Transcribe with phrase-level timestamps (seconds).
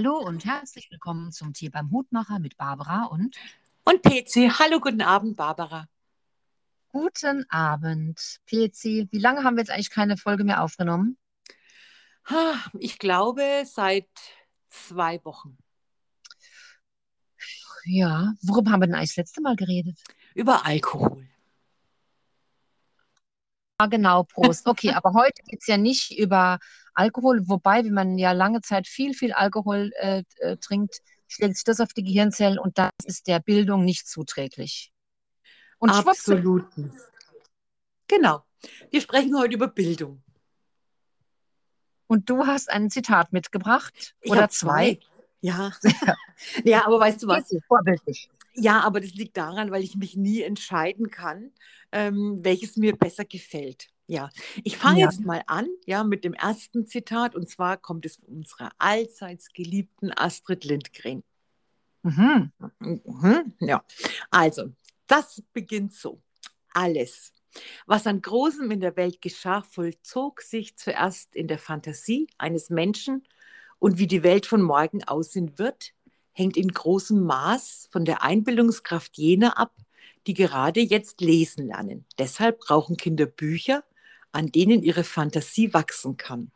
[0.00, 3.36] Hallo und herzlich willkommen zum Tee beim Hutmacher mit Barbara und
[3.82, 5.88] Und PC, hallo, guten Abend, Barbara.
[6.86, 9.08] guten Abend, PC.
[9.10, 11.18] Wie lange haben wir jetzt eigentlich keine Folge mehr aufgenommen?
[12.78, 14.06] Ich glaube, seit
[14.68, 15.58] zwei Wochen.
[17.84, 19.98] Ja, worüber haben wir denn eigentlich das letzte Mal geredet?
[20.32, 21.26] Über Alkohol.
[23.78, 24.64] Ah, genau, Prost.
[24.68, 26.60] Okay, aber heute geht es ja nicht über
[26.98, 31.64] Alkohol, wobei, wenn man ja lange Zeit viel, viel Alkohol äh, äh, trinkt, schlägt sich
[31.64, 34.92] das auf die Gehirnzellen und das ist der Bildung nicht zuträglich.
[35.78, 36.94] Und Absolut nicht.
[38.08, 38.42] Genau.
[38.90, 40.22] Wir sprechen heute über Bildung.
[42.08, 44.94] und du hast ein Zitat mitgebracht Ich oder zwei.
[44.94, 45.00] zwei.
[45.40, 45.72] Ja.
[46.64, 47.52] Ja, aber weißt du was?
[47.66, 48.30] Vorbildlich.
[48.54, 51.52] Ja, aber das liegt daran, weil ich mich nie entscheiden kann,
[51.90, 53.88] ähm, welches mir besser gefällt.
[54.10, 54.30] Ja,
[54.64, 55.06] ich fange Ja.
[55.06, 59.52] jetzt mal an, ja, mit dem ersten Zitat und zwar kommt es von unserer allseits
[59.52, 61.22] geliebten Astrid Lindgren.
[62.04, 62.52] Mhm.
[62.80, 63.84] Mhm, ja,
[64.30, 64.70] also,
[65.06, 66.22] das beginnt so.
[66.72, 67.32] Alles,
[67.86, 73.26] was an Großem in der Welt geschah, vollzog sich zuerst in der Fantasie eines Menschen
[73.78, 75.92] und wie die Welt von morgen aussehen wird,
[76.32, 79.74] hängt in großem Maß von der Einbildungskraft jener ab,
[80.26, 82.04] die gerade jetzt lesen lernen.
[82.18, 83.84] Deshalb brauchen Kinder Bücher,
[84.32, 86.50] an denen ihre Fantasie wachsen kann.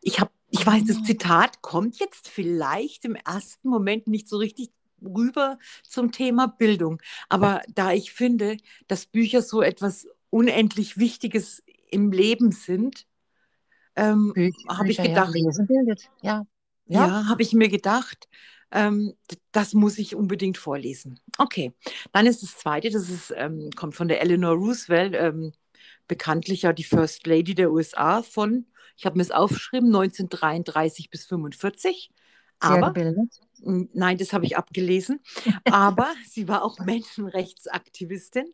[0.00, 4.70] Ich habe, ich weiß, das Zitat kommt jetzt vielleicht im ersten Moment nicht so richtig
[5.02, 7.00] rüber zum Thema Bildung.
[7.28, 8.56] Aber da ich finde,
[8.88, 13.06] dass Bücher so etwas unendlich Wichtiges im Leben sind,
[13.94, 14.32] ähm,
[14.68, 15.34] habe ich gedacht.
[16.22, 16.46] Ja,
[16.86, 17.06] ja.
[17.06, 18.28] ja, habe ich mir gedacht,
[18.70, 19.14] ähm,
[19.52, 21.20] das muss ich unbedingt vorlesen.
[21.38, 21.72] Okay,
[22.12, 25.52] dann ist das zweite, das ist, ähm, kommt von der Eleanor Roosevelt, ähm,
[26.08, 31.26] bekanntlich ja die First Lady der USA von, ich habe mir es aufgeschrieben, 1933 bis
[31.26, 32.10] 45.
[32.60, 32.94] Sehr Aber,
[33.58, 35.20] nein, das habe ich abgelesen,
[35.68, 38.52] aber sie war auch Menschenrechtsaktivistin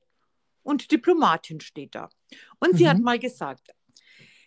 [0.63, 2.11] und Diplomatin steht da.
[2.59, 3.05] Und sie hat Mhm.
[3.05, 3.71] mal gesagt,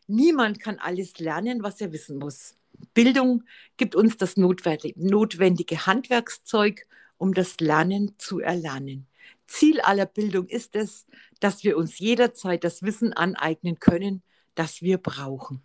[0.07, 2.55] niemand kann alles lernen, was er wissen muss.
[2.93, 3.43] Bildung
[3.77, 9.07] gibt uns das notwendige Handwerkszeug, um das Lernen zu erlernen.
[9.47, 11.05] Ziel aller Bildung ist es,
[11.39, 14.23] dass wir uns jederzeit das Wissen aneignen können,
[14.55, 15.61] das wir brauchen.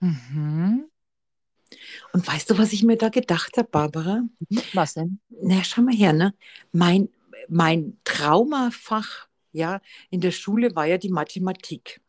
[0.00, 0.88] Mhm.
[2.12, 4.22] Und weißt du, was ich mir da gedacht habe, Barbara?
[4.72, 5.20] Was denn?
[5.28, 6.34] Na, schau mal her, ne?
[6.72, 7.08] Mein,
[7.48, 9.80] mein Traumafach ja,
[10.10, 12.00] in der Schule war ja die Mathematik.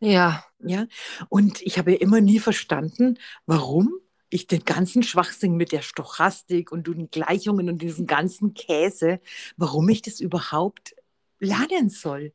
[0.00, 0.86] Ja, Ja,
[1.28, 3.92] und ich habe ja immer nie verstanden, warum
[4.34, 9.20] ich den ganzen Schwachsinn mit der Stochastik und den Gleichungen und diesen ganzen Käse,
[9.56, 10.96] warum ich das überhaupt
[11.38, 12.32] lernen soll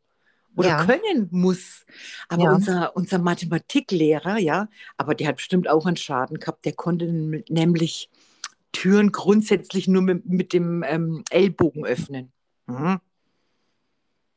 [0.56, 1.86] oder ja, können muss.
[2.30, 2.54] Aber ja.
[2.54, 7.06] unser, unser Mathematiklehrer, ja, aber der hat bestimmt auch einen Schaden gehabt, der konnte
[7.50, 8.10] nämlich
[8.72, 12.32] Türen grundsätzlich nur mit, mit dem ähm, Ellbogen öffnen.
[12.68, 13.00] Mhm.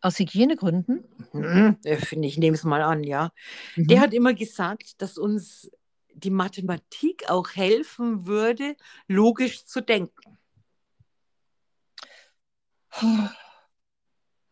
[0.01, 1.05] Aus Hygienegründen?
[1.33, 1.77] Mhm.
[1.99, 3.31] Finde ich, nehme es mal an, ja.
[3.77, 4.03] Der Mhm.
[4.03, 5.71] hat immer gesagt, dass uns
[6.15, 8.77] die Mathematik auch helfen würde,
[9.09, 10.39] logisch zu denken.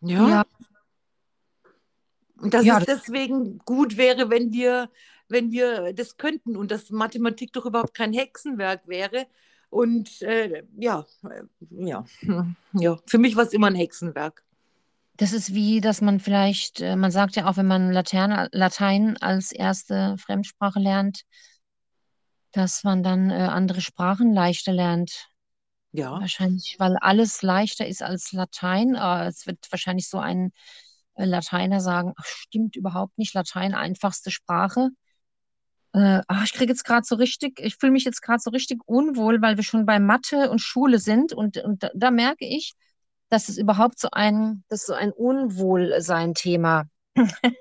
[0.01, 0.29] Ja.
[0.29, 0.45] Ja,
[2.37, 4.91] Und dass ja, es deswegen gut wäre, wenn wir,
[5.29, 9.27] wenn wir das könnten und dass Mathematik doch überhaupt kein Hexenwerk wäre.
[9.69, 12.05] Und äh, ja, äh, ja,
[12.73, 14.43] ja, für mich war es immer ein Hexenwerk.
[15.21, 19.19] Das ist wie, dass man vielleicht, äh, man sagt ja auch, wenn man Latein, Latein
[19.19, 21.25] als erste Fremdsprache lernt,
[22.53, 25.29] dass man dann äh, andere Sprachen leichter lernt.
[25.93, 28.95] Ja, Wahrscheinlich, weil alles leichter ist als Latein.
[28.95, 30.53] Äh, es wird wahrscheinlich so ein
[31.17, 34.89] Lateiner sagen, ach, stimmt überhaupt nicht, Latein einfachste Sprache.
[35.93, 38.81] Äh, ach, ich kriege jetzt gerade so richtig, ich fühle mich jetzt gerade so richtig
[38.87, 42.73] unwohl, weil wir schon bei Mathe und Schule sind und, und da, da merke ich,
[43.31, 46.85] dass es überhaupt so ein, das so ein Unwohlsein-Thema.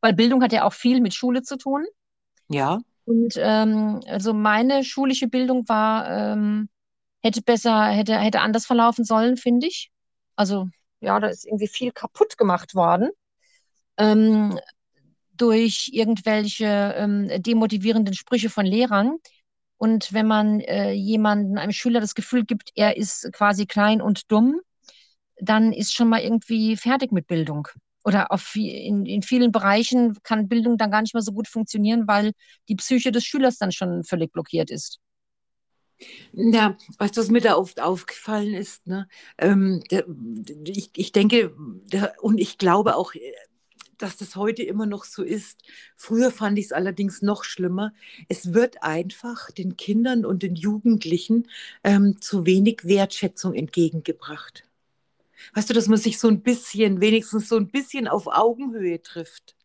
[0.00, 1.84] Weil Bildung hat ja auch viel mit Schule zu tun.
[2.48, 6.68] ja, Und ähm, also meine schulische Bildung war, ähm,
[7.22, 9.90] hätte besser, hätte, hätte anders verlaufen sollen, finde ich.
[10.36, 10.68] Also
[11.00, 13.10] ja, da ist irgendwie viel kaputt gemacht worden.
[13.98, 14.58] Ähm,
[15.32, 19.16] durch irgendwelche ähm, demotivierenden Sprüche von Lehrern.
[19.78, 24.30] Und wenn man äh, jemanden, einem Schüler das Gefühl gibt, er ist quasi klein und
[24.30, 24.60] dumm,
[25.40, 27.68] dann ist schon mal irgendwie fertig mit Bildung.
[28.04, 32.06] Oder auf, in, in vielen Bereichen kann Bildung dann gar nicht mehr so gut funktionieren,
[32.06, 32.32] weil
[32.68, 35.00] die Psyche des Schülers dann schon völlig blockiert ist.
[36.32, 38.86] Ja, weißt du, was mir da oft aufgefallen ist?
[38.86, 39.06] Ne?
[39.36, 40.06] Ähm, der,
[40.64, 41.54] ich, ich denke,
[41.92, 43.20] der, und ich glaube auch, äh,
[43.98, 45.60] dass das heute immer noch so ist.
[45.94, 47.92] Früher fand ich es allerdings noch schlimmer.
[48.28, 51.48] Es wird einfach den Kindern und den Jugendlichen
[51.84, 54.69] ähm, zu wenig Wertschätzung entgegengebracht.
[55.54, 59.56] Weißt du, dass man sich so ein bisschen, wenigstens so ein bisschen auf Augenhöhe trifft?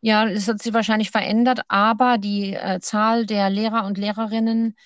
[0.00, 4.76] Ja, es hat sich wahrscheinlich verändert, aber die äh, Zahl der Lehrer und Lehrerinnen,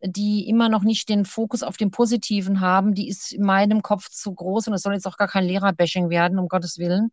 [0.00, 4.08] die immer noch nicht den Fokus auf dem Positiven haben, die ist in meinem Kopf
[4.10, 7.10] zu groß und es soll jetzt auch gar kein Lehrerbashing werden, um Gottes Willen.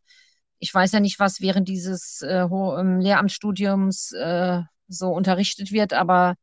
[0.60, 6.36] Ich weiß ja nicht, was während dieses äh, ähm, Lehramtsstudiums äh, so unterrichtet wird, aber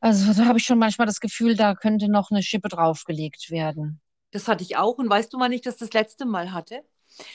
[0.00, 4.00] also da habe ich schon manchmal das Gefühl, da könnte noch eine Schippe draufgelegt werden.
[4.30, 4.98] Das hatte ich auch.
[4.98, 6.82] Und weißt du, wann ich das das letzte Mal hatte?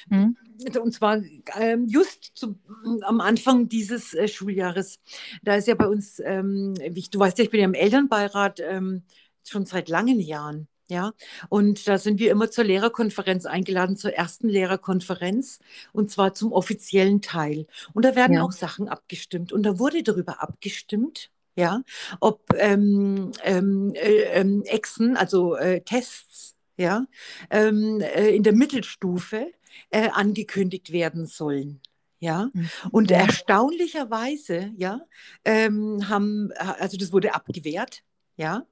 [0.09, 0.38] Hm?
[0.81, 1.21] Und zwar
[1.57, 2.57] ähm, just zu,
[3.01, 5.00] am Anfang dieses äh, Schuljahres.
[5.44, 8.59] Da ist ja bei uns, ähm, ich, du weißt ja, ich bin ja im Elternbeirat
[8.62, 9.03] ähm,
[9.44, 10.67] schon seit langen Jahren.
[10.88, 11.13] Ja,
[11.50, 15.57] und da sind wir immer zur Lehrerkonferenz eingeladen, zur ersten Lehrerkonferenz,
[15.94, 17.65] und zwar zum offiziellen Teil.
[17.94, 18.44] Und da werden ja.
[18.44, 19.51] auch Sachen abgestimmt.
[19.51, 21.81] Und da wurde darüber abgestimmt, ja,
[22.19, 27.06] ob ähm, ähm, äh, ähm, Exen, also äh, Tests, ja,
[27.50, 29.52] ähm, äh, in der Mittelstufe
[29.90, 31.81] äh, angekündigt werden sollen.
[32.19, 32.69] Ja, mhm.
[32.92, 35.02] und erstaunlicherweise, ja,
[35.44, 38.04] ähm, haben, also das wurde abgewehrt,
[38.38, 38.66] ja,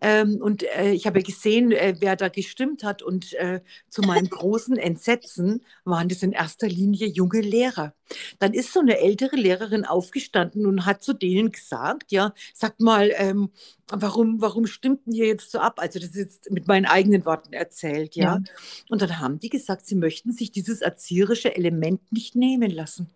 [0.00, 3.02] ähm, und äh, ich habe gesehen, äh, wer da gestimmt hat.
[3.02, 7.94] Und äh, zu meinem großen Entsetzen waren das in erster Linie junge Lehrer.
[8.38, 13.10] Dann ist so eine ältere Lehrerin aufgestanden und hat zu denen gesagt: Ja, sagt mal,
[13.16, 13.50] ähm,
[13.88, 15.80] warum, warum stimmten ihr jetzt so ab?
[15.80, 18.36] Also, das ist jetzt mit meinen eigenen Worten erzählt, ja?
[18.36, 18.42] ja.
[18.88, 23.10] Und dann haben die gesagt, sie möchten sich dieses erzieherische Element nicht nehmen lassen.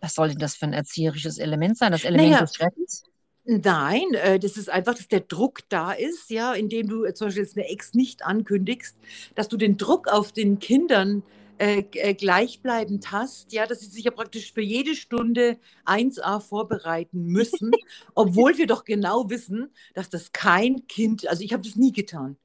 [0.00, 1.92] Was soll denn das für ein erzieherisches Element sein?
[1.92, 3.04] Das Element naja, des Schreckens?
[3.44, 7.26] Nein, äh, das ist einfach, dass der Druck da ist, ja, indem du äh, zum
[7.26, 8.96] Beispiel jetzt eine Ex nicht ankündigst,
[9.34, 11.24] dass du den Druck auf den Kindern
[11.58, 17.24] äh, äh, gleichbleibend hast, ja, dass sie sich ja praktisch für jede Stunde 1a vorbereiten
[17.24, 17.72] müssen,
[18.14, 22.36] obwohl wir doch genau wissen, dass das kein Kind, also ich habe das nie getan.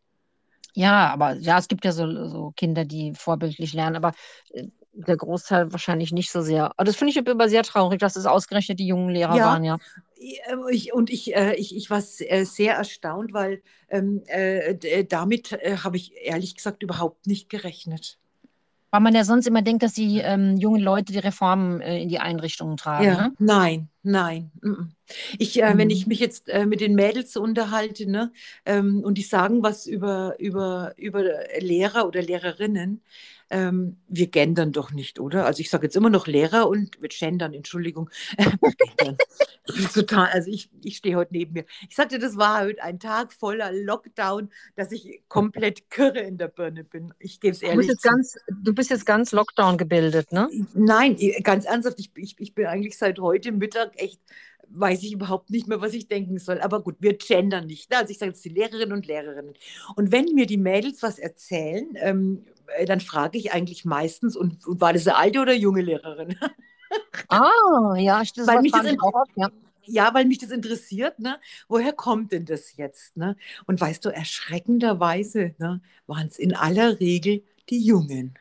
[0.74, 4.14] Ja, aber ja, es gibt ja so, so Kinder, die vorbildlich lernen, aber
[5.06, 6.72] der Großteil wahrscheinlich nicht so sehr.
[6.76, 9.64] Aber das finde ich aber sehr traurig, dass es ausgerechnet die jungen Lehrer ja, waren,
[9.64, 9.78] ja.
[10.72, 15.78] Ich, und ich, äh, ich, ich war äh, sehr erstaunt, weil ähm, äh, damit äh,
[15.84, 18.18] habe ich ehrlich gesagt überhaupt nicht gerechnet.
[18.90, 22.08] Weil man ja sonst immer denkt, dass die ähm, jungen Leute die Reformen äh, in
[22.08, 23.04] die Einrichtungen tragen.
[23.04, 23.34] Ja, ne?
[23.38, 24.52] nein, nein.
[25.38, 25.78] Ich, äh, mhm.
[25.78, 28.32] Wenn ich mich jetzt äh, mit den Mädels unterhalte ne,
[28.66, 31.22] ähm, und die sagen was über, über, über
[31.60, 33.02] Lehrer oder Lehrerinnen,
[33.50, 35.46] ähm, wir gendern doch nicht, oder?
[35.46, 38.10] Also ich sage jetzt immer noch Lehrer und wir gendern, Entschuldigung.
[39.94, 41.66] total, also ich, ich stehe heute neben mir.
[41.90, 46.50] Ich sagte, das war heute ein Tag voller Lockdown, dass ich komplett kirre in der
[46.50, 47.14] Birne bin.
[47.20, 47.88] Ich gebe es ehrlich.
[47.88, 50.50] Du bist, jetzt ganz, du bist jetzt ganz Lockdown gebildet, ne?
[50.74, 54.20] Nein, ganz ernsthaft, ich, ich, ich bin eigentlich seit heute Mittag echt
[54.70, 56.60] weiß ich überhaupt nicht mehr, was ich denken soll.
[56.60, 57.90] Aber gut, wir gendern nicht.
[57.90, 57.98] Ne?
[57.98, 59.54] Also ich sage jetzt die Lehrerinnen und Lehrerinnen.
[59.96, 64.66] Und wenn mir die Mädels was erzählen, ähm, äh, dann frage ich eigentlich meistens, und,
[64.66, 66.38] und, war das eine alte oder junge Lehrerin?
[67.28, 69.50] Ah, ja, das weil mich das auch, ja.
[69.84, 71.38] ja, weil mich das interessiert, ne?
[71.68, 73.18] woher kommt denn das jetzt?
[73.18, 73.36] Ne?
[73.66, 78.40] Und weißt du, erschreckenderweise ne, waren es in aller Regel die Jungen.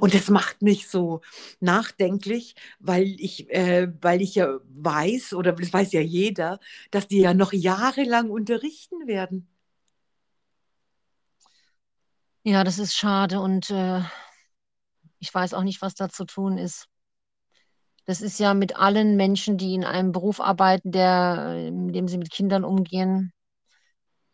[0.00, 1.20] Und das macht mich so
[1.60, 6.60] nachdenklich, weil ich, äh, weil ich ja weiß, oder das weiß ja jeder,
[6.90, 9.48] dass die ja noch jahrelang unterrichten werden.
[12.46, 14.02] Ja, das ist schade und äh,
[15.18, 16.88] ich weiß auch nicht, was da zu tun ist.
[18.04, 22.18] Das ist ja mit allen Menschen, die in einem Beruf arbeiten, der, in dem sie
[22.18, 23.32] mit Kindern umgehen.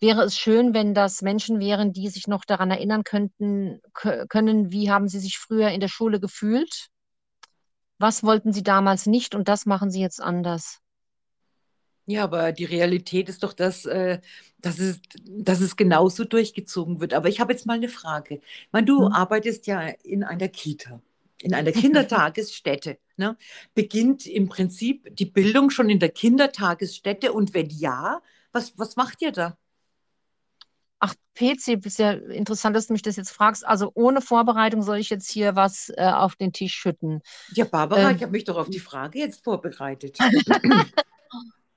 [0.01, 4.91] Wäre es schön, wenn das Menschen wären, die sich noch daran erinnern könnten, können, wie
[4.91, 6.89] haben sie sich früher in der Schule gefühlt?
[7.99, 10.81] Was wollten sie damals nicht und das machen sie jetzt anders?
[12.11, 14.19] Ja, aber die Realität ist doch, dass, äh,
[14.59, 17.15] dass, es, dass es genauso durchgezogen wird.
[17.15, 18.41] Aber ich habe jetzt mal eine Frage.
[18.43, 19.13] Ich meine, du hm.
[19.13, 21.01] arbeitest ja in einer Kita,
[21.41, 22.99] in einer Kindertagesstätte.
[23.21, 23.37] Ne?
[23.75, 27.35] Beginnt im Prinzip die Bildung schon in der Kindertagesstätte?
[27.35, 29.59] Und wenn ja, was, was macht ihr da?
[31.01, 33.67] Ach, PC, ist ja interessant, dass du mich das jetzt fragst.
[33.67, 37.21] Also ohne Vorbereitung soll ich jetzt hier was äh, auf den Tisch schütten.
[37.53, 40.17] Ja, Barbara, ähm, ich habe mich doch auf die Frage jetzt vorbereitet.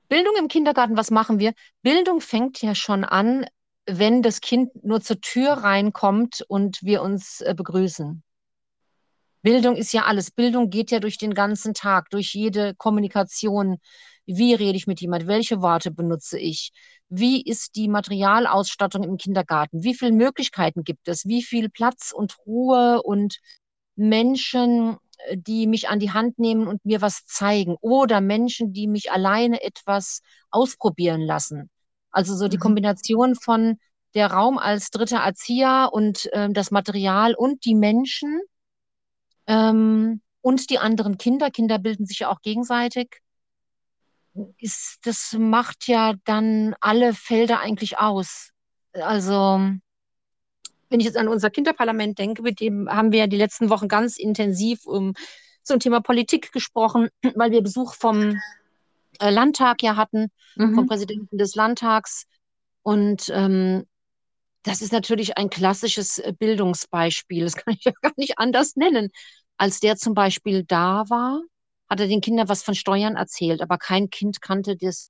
[0.09, 1.53] Bildung im Kindergarten, was machen wir?
[1.81, 3.45] Bildung fängt ja schon an,
[3.85, 8.23] wenn das Kind nur zur Tür reinkommt und wir uns äh, begrüßen.
[9.41, 10.31] Bildung ist ja alles.
[10.31, 13.77] Bildung geht ja durch den ganzen Tag, durch jede Kommunikation.
[14.25, 15.27] Wie rede ich mit jemand?
[15.27, 16.71] Welche Worte benutze ich?
[17.09, 19.83] Wie ist die Materialausstattung im Kindergarten?
[19.83, 21.25] Wie viele Möglichkeiten gibt es?
[21.25, 23.37] Wie viel Platz und Ruhe und
[23.95, 24.97] Menschen,
[25.33, 29.61] die mich an die Hand nehmen und mir was zeigen oder Menschen, die mich alleine
[29.63, 31.69] etwas ausprobieren lassen.
[32.11, 32.61] Also so die Mhm.
[32.61, 33.77] Kombination von
[34.13, 38.41] der Raum als dritter Erzieher und ähm, das Material und die Menschen
[39.47, 41.49] ähm, und die anderen Kinder.
[41.51, 43.19] Kinder bilden sich ja auch gegenseitig.
[44.57, 48.49] Ist, das macht ja dann alle Felder eigentlich aus.
[48.93, 49.61] Also
[50.93, 53.87] wenn ich jetzt an unser Kinderparlament denke, mit dem haben wir ja die letzten Wochen
[53.87, 55.15] ganz intensiv um,
[55.63, 58.39] zum Thema Politik gesprochen, weil wir Besuch vom
[59.19, 60.87] äh, Landtag ja hatten, vom Mhm.
[60.87, 62.25] Präsidenten des Landtags.
[62.83, 63.85] Und ähm,
[64.61, 67.43] das ist natürlich ein klassisches äh, Bildungsbeispiel.
[67.43, 69.09] Das kann ich ja gar nicht anders nennen.
[69.57, 71.41] Als der zum Beispiel da war,
[71.89, 75.09] hat er den Kindern was von Steuern erzählt, aber kein Kind kannte das.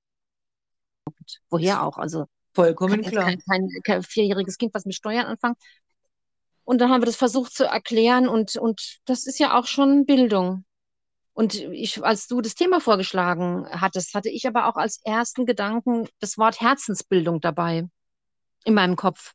[1.50, 1.98] Woher auch?
[1.98, 3.26] Also Vollkommen jetzt klar.
[3.26, 5.56] kein, kein, kein vierjähriges Kind was mit Steuern anfangen.
[6.64, 10.06] Und dann haben wir das versucht zu erklären und, und das ist ja auch schon
[10.06, 10.66] Bildung.
[11.34, 16.08] Und ich, als du das Thema vorgeschlagen hattest, hatte ich aber auch als ersten Gedanken
[16.20, 17.90] das Wort Herzensbildung dabei
[18.66, 19.34] in meinem Kopf.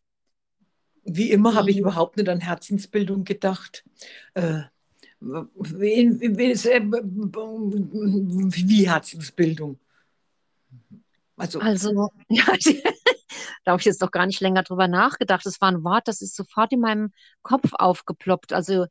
[1.04, 3.84] Wie immer habe ich Die, überhaupt nicht an Herzensbildung gedacht.
[4.34, 5.44] Äh, äh,
[8.70, 9.78] wie Herzensbildung?
[11.36, 12.44] Also, also, ja,
[13.64, 15.44] da habe ich jetzt doch gar nicht länger drüber nachgedacht.
[15.46, 17.12] Das war ein Wort, das ist sofort in meinem
[17.42, 18.52] Kopf aufgeploppt.
[18.52, 18.86] Also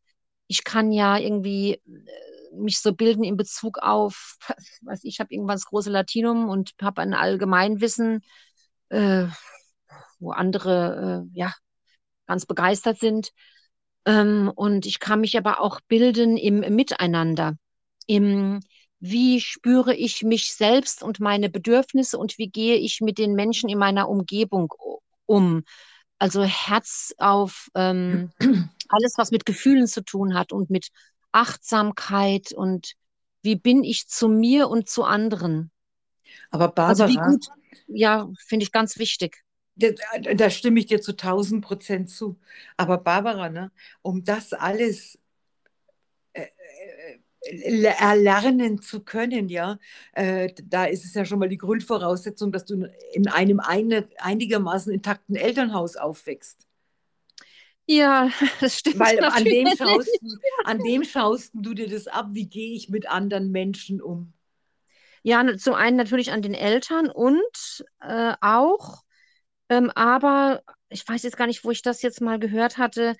[0.47, 4.37] ich kann ja irgendwie äh, mich so bilden in Bezug auf,
[4.81, 8.21] weiß ich, habe irgendwann das große Latinum und habe ein Allgemeinwissen,
[8.89, 9.27] äh,
[10.19, 11.53] wo andere äh, ja
[12.27, 13.31] ganz begeistert sind.
[14.05, 17.55] Ähm, und ich kann mich aber auch bilden im Miteinander,
[18.05, 18.61] im
[18.99, 23.69] wie spüre ich mich selbst und meine Bedürfnisse und wie gehe ich mit den Menschen
[23.69, 24.73] in meiner Umgebung
[25.25, 25.63] um.
[26.19, 28.31] Also Herz auf ähm,
[28.89, 30.89] alles, was mit Gefühlen zu tun hat und mit
[31.31, 32.93] Achtsamkeit und
[33.43, 35.71] wie bin ich zu mir und zu anderen.
[36.51, 37.47] aber Also wie Barbara, gut,
[37.87, 39.43] ja, finde ich ganz wichtig.
[39.75, 39.89] da,
[40.35, 42.39] da stimme ich dir zu 1000 Prozent zu.
[42.77, 45.19] Aber Barbara, ne, um das alles
[47.99, 49.79] erlernen zu können, ja,
[50.13, 54.93] äh, da ist es ja schon mal die Grundvoraussetzung, dass du in einem eine, einigermaßen
[54.93, 56.67] intakten Elternhaus aufwächst.
[57.85, 58.29] Ja,
[58.61, 62.47] das stimmt Weil an dem schaust, du- an dem schaust du dir das ab, wie
[62.49, 64.33] gehe ich mit anderen Menschen um.
[65.23, 69.03] Ja, zum einen natürlich an den Eltern und äh, auch,
[69.69, 73.15] ähm, aber ich weiß jetzt gar nicht, wo ich das jetzt mal gehört hatte,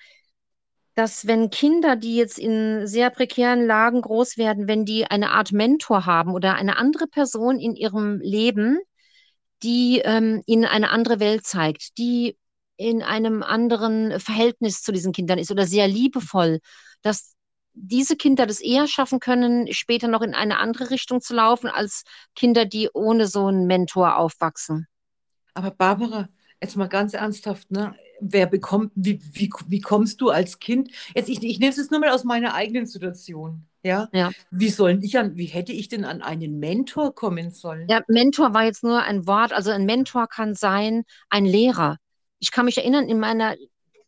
[0.97, 5.51] dass wenn Kinder, die jetzt in sehr prekären Lagen groß werden, wenn die eine Art
[5.51, 8.79] Mentor haben oder eine andere Person in ihrem Leben,
[9.61, 12.35] die ähm, ihnen eine andere Welt zeigt, die
[12.77, 16.61] in einem anderen Verhältnis zu diesen Kindern ist oder sehr liebevoll,
[17.03, 17.35] dass
[17.73, 22.05] diese Kinder das eher schaffen können, später noch in eine andere Richtung zu laufen, als
[22.33, 24.87] Kinder, die ohne so einen Mentor aufwachsen.
[25.53, 26.29] Aber Barbara,
[26.61, 27.95] jetzt mal ganz ernsthaft, ne?
[28.19, 30.89] Wer bekommt, wie, wie, wie kommst du als Kind?
[31.15, 33.67] Jetzt, ich, ich nehme es jetzt nur mal aus meiner eigenen Situation.
[33.83, 34.09] Ja?
[34.11, 34.31] Ja.
[34.49, 37.87] Wie sollen ich an, wie hätte ich denn an einen Mentor kommen sollen?
[37.89, 39.53] Ja, Mentor war jetzt nur ein Wort.
[39.53, 41.97] Also ein Mentor kann sein ein Lehrer.
[42.39, 43.55] Ich kann mich erinnern, in meiner,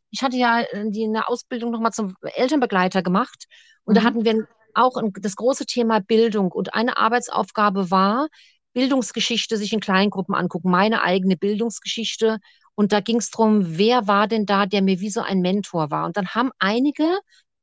[0.09, 3.45] ich hatte ja äh, die eine Ausbildung nochmal zum Elternbegleiter gemacht
[3.83, 4.05] und da Mhm.
[4.05, 8.27] hatten wir auch ein, das große Thema Bildung und eine Arbeitsaufgabe war,
[8.73, 12.39] Bildungsgeschichte sich in Kleingruppen angucken, meine eigene Bildungsgeschichte.
[12.75, 15.91] Und da ging es darum, wer war denn da, der mir wie so ein Mentor
[15.91, 16.05] war.
[16.05, 17.19] Und dann haben einige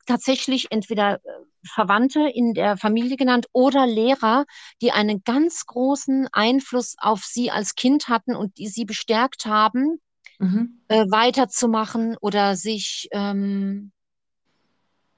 [0.07, 1.19] tatsächlich entweder äh,
[1.65, 4.45] Verwandte in der Familie genannt oder Lehrer,
[4.81, 10.01] die einen ganz großen Einfluss auf sie als Kind hatten und die sie bestärkt haben,
[10.39, 10.83] Mhm.
[10.89, 13.91] äh, weiterzumachen oder sich ähm,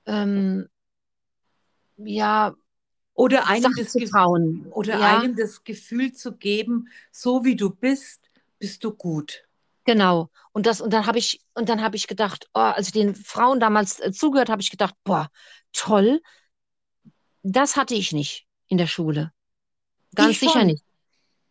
[0.06, 0.68] ähm,
[1.96, 2.54] ja,
[3.18, 3.98] Oder einem das,
[4.70, 9.46] oder Ja, einem das Gefühl zu geben, so wie du bist, bist du gut.
[9.84, 10.30] genau.
[10.52, 13.14] Und das, und dann habe ich, und dann habe ich gedacht, oh, als ich den
[13.14, 15.30] Frauen damals äh, zugehört, habe ich gedacht, boah,
[15.72, 16.20] toll,
[17.42, 19.32] das hatte ich nicht in der Schule.
[20.14, 20.64] Ganz Ich sicher schon.
[20.64, 20.84] nicht.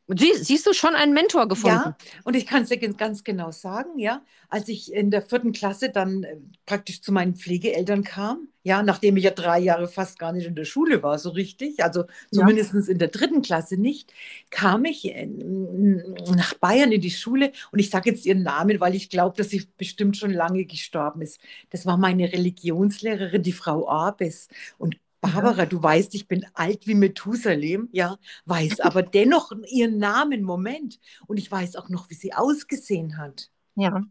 [0.09, 1.89] Sie, siehst du schon einen Mentor gefunden?
[1.89, 5.51] Ja, und ich kann es dir ganz genau sagen, ja, als ich in der vierten
[5.51, 10.17] Klasse dann äh, praktisch zu meinen Pflegeeltern kam, ja, nachdem ich ja drei Jahre fast
[10.17, 14.13] gar nicht in der Schule war, so richtig, also zumindest in der dritten Klasse nicht,
[14.49, 18.95] kam ich äh, nach Bayern in die Schule und ich sage jetzt ihren Namen, weil
[18.95, 21.39] ich glaube, dass sie bestimmt schon lange gestorben ist.
[21.69, 24.47] Das war meine Religionslehrerin, die Frau Abes.
[24.77, 24.97] Und
[25.33, 30.99] Barbara, du weißt, ich bin alt wie Methusalem, ja, weiß aber dennoch ihren Namen, Moment.
[31.27, 33.49] Und ich weiß auch noch, wie sie ausgesehen hat.
[33.75, 34.03] Ja.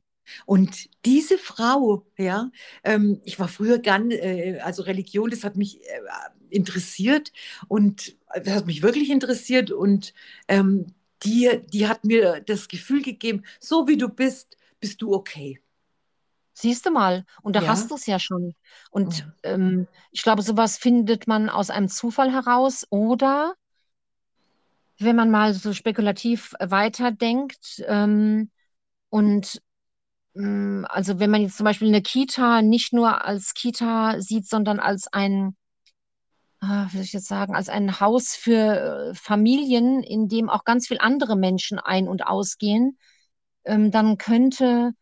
[0.44, 2.50] Und diese Frau, ja,
[2.84, 6.00] ähm, ich war früher gern, äh, also Religion, das hat mich äh,
[6.50, 7.32] interessiert
[7.68, 10.14] und das hat mich wirklich interessiert und
[10.48, 15.60] ähm, die, die hat mir das Gefühl gegeben, so wie du bist, bist du okay.
[16.58, 18.54] Siehst du mal, und da Ja, hast du es ja schon.
[18.90, 19.32] Und ja.
[19.42, 23.54] ähm, ich glaube, sowas findet man aus einem Zufall heraus oder
[24.98, 28.50] wenn man mal so spekulativ weiterdenkt ähm,
[29.10, 29.60] und
[30.34, 34.80] Mm, Also wenn man jetzt zum Beispiel eine Kita nicht nur als Kita sieht, sondern
[34.80, 35.56] als ein,
[36.60, 40.88] wie soll ich jetzt sagen, als ein Haus für äh, Familien, in dem auch ganz
[40.88, 42.98] viele andere Menschen ein- und ausgehen,
[43.64, 44.92] ähm, dann könnte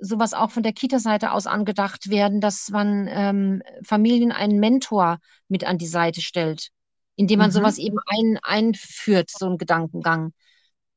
[0.00, 5.64] sowas auch von der Kita-Seite aus angedacht werden, dass man ähm, Familien einen Mentor mit
[5.64, 6.70] an die Seite stellt,
[7.16, 7.84] indem man sowas Mhm.
[7.84, 10.32] eben ein, einführt, so einen Gedankengang.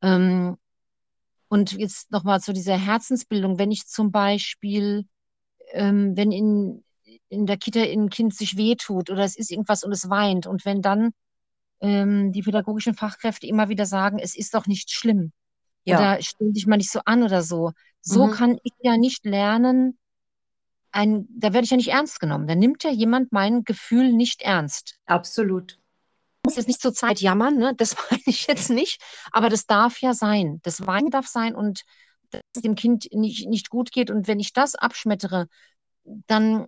[0.01, 0.57] Ähm,
[1.49, 3.59] und jetzt nochmal zu dieser Herzensbildung.
[3.59, 5.05] Wenn ich zum Beispiel,
[5.73, 6.83] ähm, wenn in,
[7.29, 10.65] in der Kita ein Kind sich wehtut oder es ist irgendwas und es weint und
[10.65, 11.11] wenn dann
[11.81, 15.33] ähm, die pädagogischen Fachkräfte immer wieder sagen, es ist doch nicht schlimm
[15.83, 17.71] Ja, oder stell dich mal nicht so an oder so.
[18.01, 18.31] So mhm.
[18.31, 19.97] kann ich ja nicht lernen,
[20.91, 22.47] ein, da werde ich ja nicht ernst genommen.
[22.47, 24.97] Da nimmt ja jemand mein Gefühl nicht ernst.
[25.05, 25.79] Absolut.
[26.45, 27.73] muss jetzt nicht zur Zeit jammern, ne?
[27.75, 30.59] Das meine ich jetzt nicht, aber das darf ja sein.
[30.63, 31.83] Das Weinen darf sein und
[32.31, 34.09] dass es dem Kind nicht, nicht gut geht.
[34.09, 35.47] Und wenn ich das abschmettere,
[36.03, 36.67] dann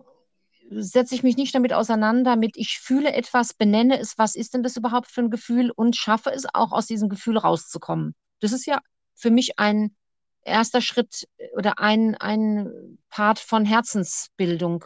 [0.70, 4.62] setze ich mich nicht damit auseinander, mit ich fühle etwas, benenne es, was ist denn
[4.62, 8.14] das überhaupt für ein Gefühl und schaffe es auch aus diesem Gefühl rauszukommen.
[8.40, 8.80] Das ist ja
[9.14, 9.94] für mich ein
[10.42, 14.84] erster Schritt oder ein, ein Part von Herzensbildung.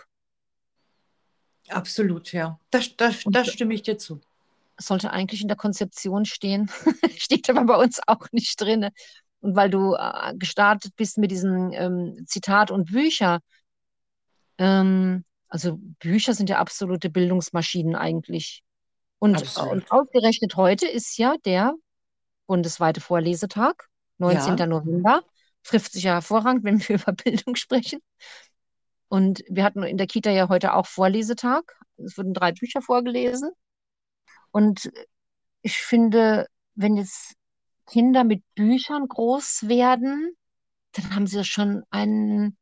[1.68, 2.58] Absolut, ja.
[2.70, 4.20] Das, das, das stimme ich dir zu.
[4.78, 6.70] sollte eigentlich in der Konzeption stehen,
[7.18, 8.88] steht aber bei uns auch nicht drin.
[9.40, 13.40] Und weil du äh, gestartet bist mit diesem ähm, Zitat und Bücher,
[14.58, 18.62] ähm, also Bücher sind ja absolute Bildungsmaschinen eigentlich.
[19.18, 21.74] Und, äh, und ausgerechnet heute ist ja der
[22.46, 24.56] bundesweite Vorlesetag, 19.
[24.56, 25.22] Ja, November.
[25.64, 28.00] Trifft sich ja hervorragend, wenn wir über Bildung sprechen.
[29.08, 31.62] Und wir hatten in der Kita ja heute auch Vorlesetag.
[31.96, 33.50] Es wurden drei Bücher vorgelesen.
[34.50, 34.90] Und
[35.62, 37.34] ich finde, wenn jetzt
[37.86, 40.36] Kinder mit Büchern groß werden,
[40.92, 42.56] dann haben sie schon einen,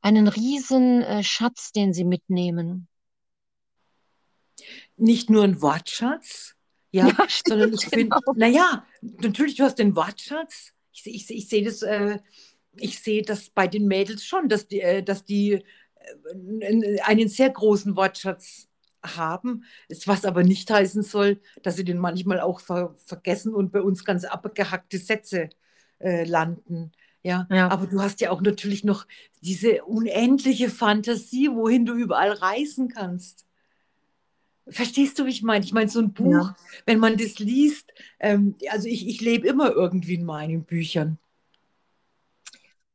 [0.00, 2.88] einen riesen äh, Schatz, den sie mitnehmen.
[4.96, 6.54] nicht nur ein Wortschatz,
[6.90, 8.32] Ja, ja, sondern ich stimmt, finde, genau.
[8.36, 10.72] naja, natürlich, du hast den Wortschatz.
[10.92, 12.18] Ich, ich, ich sehe das, äh,
[12.76, 17.50] ich sehe das bei den Mädels schon, dass die, äh, dass die äh, einen sehr
[17.50, 18.68] großen Wortschatz
[19.04, 19.64] haben,
[20.06, 24.04] was aber nicht heißen soll, dass sie den manchmal auch ver vergessen und bei uns
[24.04, 25.50] ganz abgehackte Sätze
[25.98, 26.92] äh, landen.
[27.24, 29.06] Ja, Ja, aber du hast ja auch natürlich noch
[29.40, 33.46] diese unendliche Fantasie, wohin du überall reisen kannst.
[34.68, 35.64] Verstehst du, wie ich meine?
[35.64, 36.56] Ich meine, so ein Buch, ja.
[36.86, 41.18] wenn man das liest, ähm, also ich, ich lebe immer irgendwie in meinen Büchern.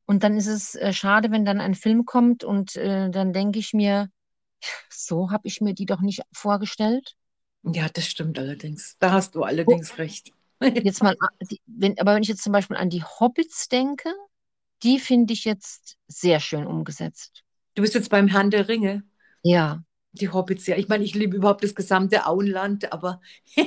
[0.05, 3.59] Und dann ist es äh, schade, wenn dann ein Film kommt und äh, dann denke
[3.59, 4.09] ich mir,
[4.89, 7.15] so habe ich mir die doch nicht vorgestellt.
[7.63, 8.97] Ja, das stimmt allerdings.
[8.99, 10.33] Da hast du Oh, allerdings recht.
[10.81, 14.09] Jetzt mal, a- die- wenn, aber wenn ich jetzt zum Beispiel an die Hobbits denke,
[14.83, 17.43] die finde ich jetzt sehr schön umgesetzt.
[17.75, 19.03] Du bist jetzt beim Herrn der Ringe,
[19.43, 19.83] Ja,
[20.17, 20.77] die Hobbits, ja.
[20.77, 23.21] Ich meine, ich liebe überhaupt das gesamte Auenland, aber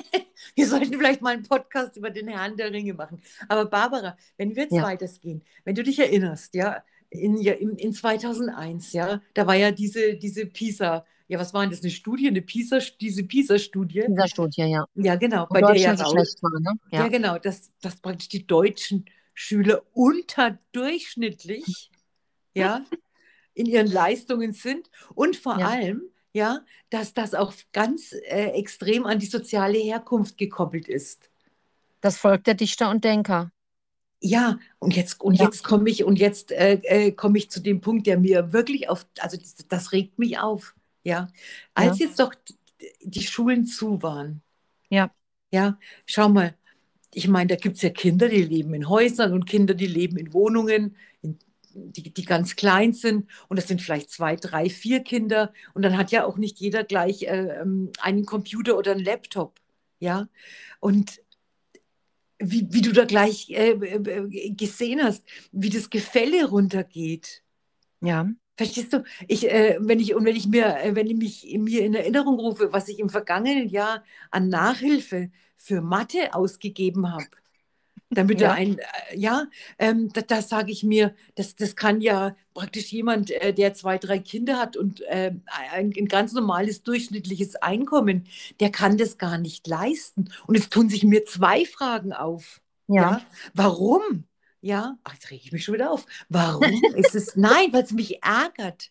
[0.54, 3.22] wir sollten vielleicht mal einen Podcast über den Herrn der Ringe machen.
[3.48, 7.76] Aber Barbara, wenn wir jetzt ja, weitergehen, wenn du dich erinnerst, ja, in, ja, in,
[7.76, 11.90] in 2001, ja, da war ja diese, diese PISA, ja, was war denn das, eine
[11.90, 14.84] Studie, eine PISA, diese PISA-Studie, dieser Studie, ja.
[14.94, 16.74] ja, genau, bei der ja raus, schlecht war, ne?
[16.90, 21.90] Ja, Ja, genau, dass, dass praktisch die deutschen Schüler unterdurchschnittlich,
[22.54, 22.84] ja,
[23.54, 25.68] in ihren Leistungen sind und vor ja.
[25.68, 26.02] allem,
[26.34, 31.30] ja, dass das auch ganz äh, extrem an die soziale Herkunft gekoppelt ist.
[32.02, 33.52] Das Volk der Dichter und Denker.
[34.22, 37.60] Ja, und jetzt, und Ja, jetzt komme ich, und jetzt äh, äh, komme ich zu
[37.60, 40.74] dem Punkt, der mir wirklich auf, also das, das regt mich auf.
[41.04, 41.28] Ja,
[41.74, 42.34] als ja, jetzt doch
[43.02, 44.42] die Schulen zu waren,
[44.90, 45.10] ja,
[45.52, 46.54] ja, schau mal,
[47.14, 50.16] ich meine, da gibt es ja Kinder, die leben in Häusern und Kinder, die leben
[50.18, 50.96] in Wohnungen,
[51.74, 53.28] die, die ganz klein sind.
[53.48, 55.52] Und das sind vielleicht zwei, drei, vier Kinder.
[55.74, 59.60] Und dann hat ja auch nicht jeder gleich äh, ähm, einen Computer oder einen Laptop.
[59.98, 60.28] Ja.
[60.80, 61.20] Und
[62.38, 67.42] wie, wie du da gleich äh, äh, gesehen hast, wie das Gefälle runtergeht.
[68.00, 68.28] ja,
[68.60, 69.04] Verstehst du?
[69.26, 72.38] Ich, äh, wenn ich, und wenn ich mir, äh, wenn ich mich mir in Erinnerung
[72.38, 77.24] rufe, was ich im vergangenen Jahr an Nachhilfe für Mathe ausgegeben habe,
[78.12, 78.48] damit Ja.
[78.48, 79.46] er ein, äh, ja,
[79.78, 83.98] ähm, da, da sage ich mir, das, das kann ja praktisch jemand, äh, der zwei,
[83.98, 85.32] drei Kinder hat und äh,
[85.72, 88.26] ein, ein ganz normales durchschnittliches Einkommen,
[88.60, 90.32] der kann das gar nicht leisten.
[90.46, 92.60] Und es tun sich mir zwei Fragen auf.
[92.88, 93.18] Ja.
[93.18, 93.22] Ja,
[93.54, 94.24] warum?
[94.60, 96.04] Ja, ach, jetzt rege ich mich schon wieder auf.
[96.28, 96.64] Warum
[96.96, 98.90] ist es, nein, weil es mich ärgert.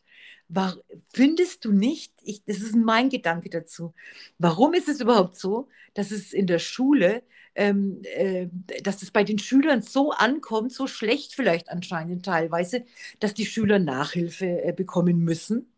[0.51, 0.77] War,
[1.13, 3.93] findest du nicht, ich, das ist mein Gedanke dazu,
[4.39, 7.21] warum ist es überhaupt so, dass es in der Schule,
[7.59, 8.47] ähm, äh,
[8.83, 12.85] dass es bei den Schülern so ankommt, so schlecht vielleicht anscheinend teilweise,
[13.19, 15.71] dass die Schüler Nachhilfe äh, bekommen müssen?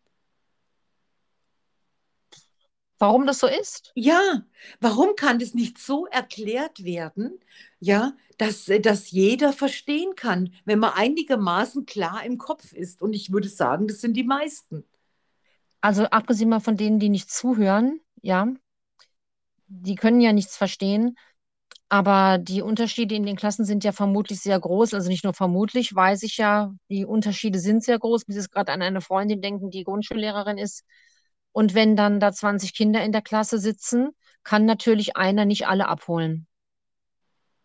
[2.98, 3.90] Warum das so ist?
[3.96, 4.44] Ja,
[4.80, 7.40] warum kann das nicht so erklärt werden,
[7.80, 13.02] ja, dass, äh, dass jeder verstehen kann, wenn man einigermaßen klar im Kopf ist?
[13.02, 14.84] Und ich würde sagen, das sind die meisten.
[15.80, 18.46] Also abgesehen mal von denen, die nicht zuhören, ja,
[19.66, 21.16] die können ja nichts verstehen,
[21.92, 24.94] aber die Unterschiede in den Klassen sind ja vermutlich sehr groß.
[24.94, 28.22] Also nicht nur vermutlich, weiß ich ja, die Unterschiede sind sehr groß.
[28.22, 30.84] Ich muss jetzt gerade an eine Freundin denken, die Grundschullehrerin ist.
[31.52, 34.08] Und wenn dann da 20 Kinder in der Klasse sitzen,
[34.42, 36.46] kann natürlich einer nicht alle abholen.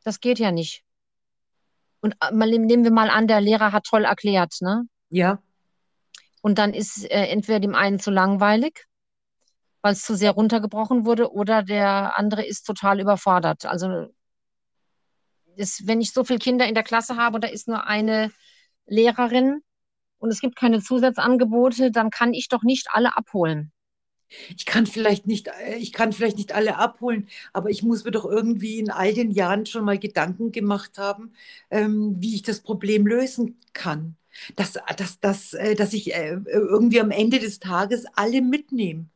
[0.03, 0.83] Das geht ja nicht.
[2.01, 4.89] Und äh, mal, nehmen wir mal an, der Lehrer hat toll erklärt, ne?
[5.09, 5.41] Ja,
[6.41, 8.87] Und dann ist äh, entweder dem einen zu langweilig,
[9.81, 13.65] weil es zu sehr runtergebrochen wurde, oder der andere ist total überfordert.
[13.65, 14.09] Also
[15.57, 18.31] das, wenn ich so viele Kinder in der Klasse habe und da ist nur eine
[18.87, 19.61] Lehrerin
[20.19, 23.71] und es gibt keine Zusatzangebote, dann kann ich doch nicht alle abholen.
[24.55, 28.11] ich kann vielleicht nicht, äh, ich kann vielleicht nicht alle abholen, aber ich muss mir
[28.11, 31.33] doch irgendwie in all den Jahren schon mal Gedanken gemacht haben,
[31.71, 34.17] ähm, wie ich das Problem lösen kann.
[34.55, 39.07] Dass, dass, dass, äh, dass ich äh, irgendwie am Ende des Tages alle mitnehme.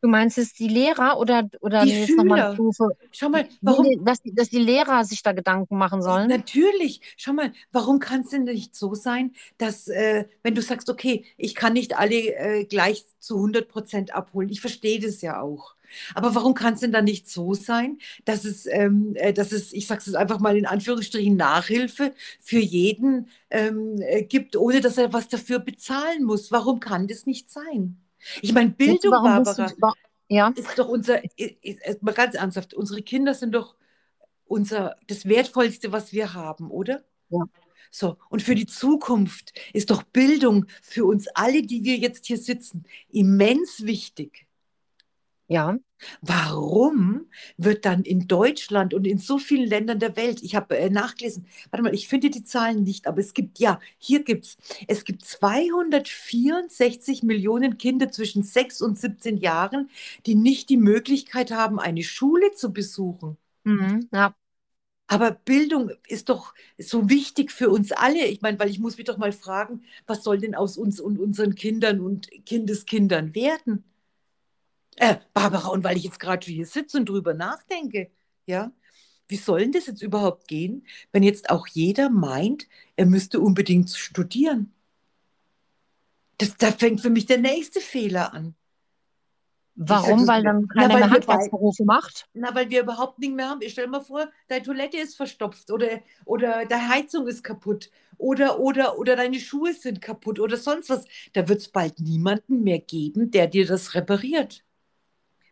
[0.00, 2.54] Du meinst es die Lehrer oder, oder Die jetzt Schüler.
[2.54, 2.88] Stufe?
[3.10, 6.28] Schau mal, warum nee, dass, die- dass die Lehrer sich da Gedanken machen sollen?
[6.28, 10.88] Natürlich, schau mal, warum kann es denn nicht so sein, dass, äh, wenn du sagst,
[10.88, 15.40] okay, ich kann nicht alle äh, gleich zu 100 Prozent abholen, ich verstehe das ja
[15.40, 15.74] auch.
[16.14, 19.72] Aber warum kann es denn dann nicht so sein, dass es, ähm, äh, dass es,
[19.72, 24.98] ich sage es einfach mal in Anführungsstrichen, Nachhilfe für jeden ähm, äh, gibt, ohne dass
[24.98, 26.52] er was dafür bezahlen muss?
[26.52, 27.96] Warum kann das nicht sein?
[28.42, 29.94] Ich meine, Bildung, du, Barbara, wa-
[30.28, 33.76] ja, ist doch unser, ist, ist, mal ganz ernsthaft, unsere Kinder sind doch
[34.46, 37.04] unser, das Wertvollste, was wir haben, oder?
[37.30, 37.40] ja.
[37.90, 42.38] So, und für die Zukunft ist doch Bildung für uns alle, die wir jetzt hier
[42.38, 44.47] sitzen, immens wichtig.
[45.48, 45.78] Ja,
[46.22, 50.90] Warum wird dann in Deutschland und in so vielen Ländern der Welt, ich habe äh,
[50.90, 54.56] nachgelesen, warte mal, ich finde die Zahlen nicht, aber es gibt, ja, hier gibt es,
[54.86, 59.90] es gibt 264 Millionen Kinder zwischen 6 und 17 Jahren,
[60.26, 63.36] die nicht die Möglichkeit haben, eine Schule zu besuchen.
[63.64, 64.34] mhm, ja.
[65.06, 68.26] Aber Bildung ist doch so wichtig für uns alle.
[68.26, 71.18] Ich meine, weil ich muss mich doch mal fragen, was soll denn aus uns und
[71.18, 73.84] unseren Kindern und Kindeskindern werden?
[74.98, 78.10] Äh, Barbara, und weil ich jetzt gerade hier sitze und drüber nachdenke,
[78.46, 78.72] ja,
[79.28, 83.90] wie soll denn das jetzt überhaupt gehen, wenn jetzt auch jeder meint, er müsste unbedingt
[83.90, 84.72] studieren?
[86.38, 88.54] Das, da fängt für mich der nächste Fehler an.
[89.80, 90.20] Warum?
[90.20, 92.26] also, Weil dann keiner mehr Handwerksberufe macht?
[92.34, 93.62] Na, weil wir überhaupt nicht mehr haben.
[93.62, 98.58] Ich stell mal vor, deine Toilette ist verstopft oder, oder deine Heizung ist kaputt oder,
[98.58, 101.04] oder, oder deine Schuhe sind kaputt oder sonst was.
[101.32, 104.64] Da wird es bald niemanden mehr geben, der dir das repariert.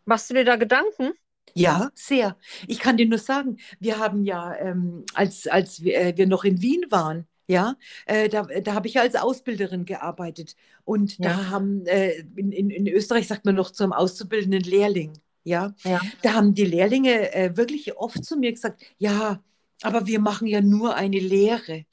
[0.07, 1.11] Machst du dir da Gedanken?
[1.53, 2.37] Ja, sehr.
[2.67, 6.45] Ich kann dir nur sagen, wir haben ja, ähm, als, als wir, äh, wir noch
[6.45, 10.55] in Wien waren, ja, äh, da, da habe ich ja als Ausbilderin gearbeitet.
[10.85, 11.29] Und Ja.
[11.29, 15.73] da haben, äh, in, in, in Österreich sagt man noch zum auszubildenden Lehrling, ja.
[15.83, 15.99] Ja.
[16.21, 19.41] Da haben die Lehrlinge äh, wirklich oft zu mir gesagt, ja,
[19.81, 21.85] aber wir machen ja nur eine Lehre.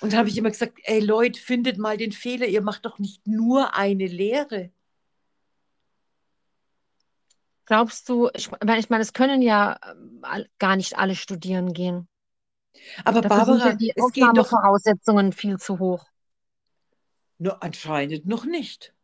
[0.00, 2.98] Und da habe ich immer gesagt, ey Leute, findet mal den Fehler, ihr macht doch
[2.98, 4.70] nicht nur eine Lehre.
[7.66, 9.78] Glaubst du, ich meine, ich meine, es können ja
[10.22, 12.08] all- gar nicht alle studieren gehen.
[13.04, 16.04] Aber Dafür sind ja Barbara, die es geht doch Aufnahmevoraussetzungen viel zu hoch.
[17.38, 18.94] nur anscheinend noch nicht.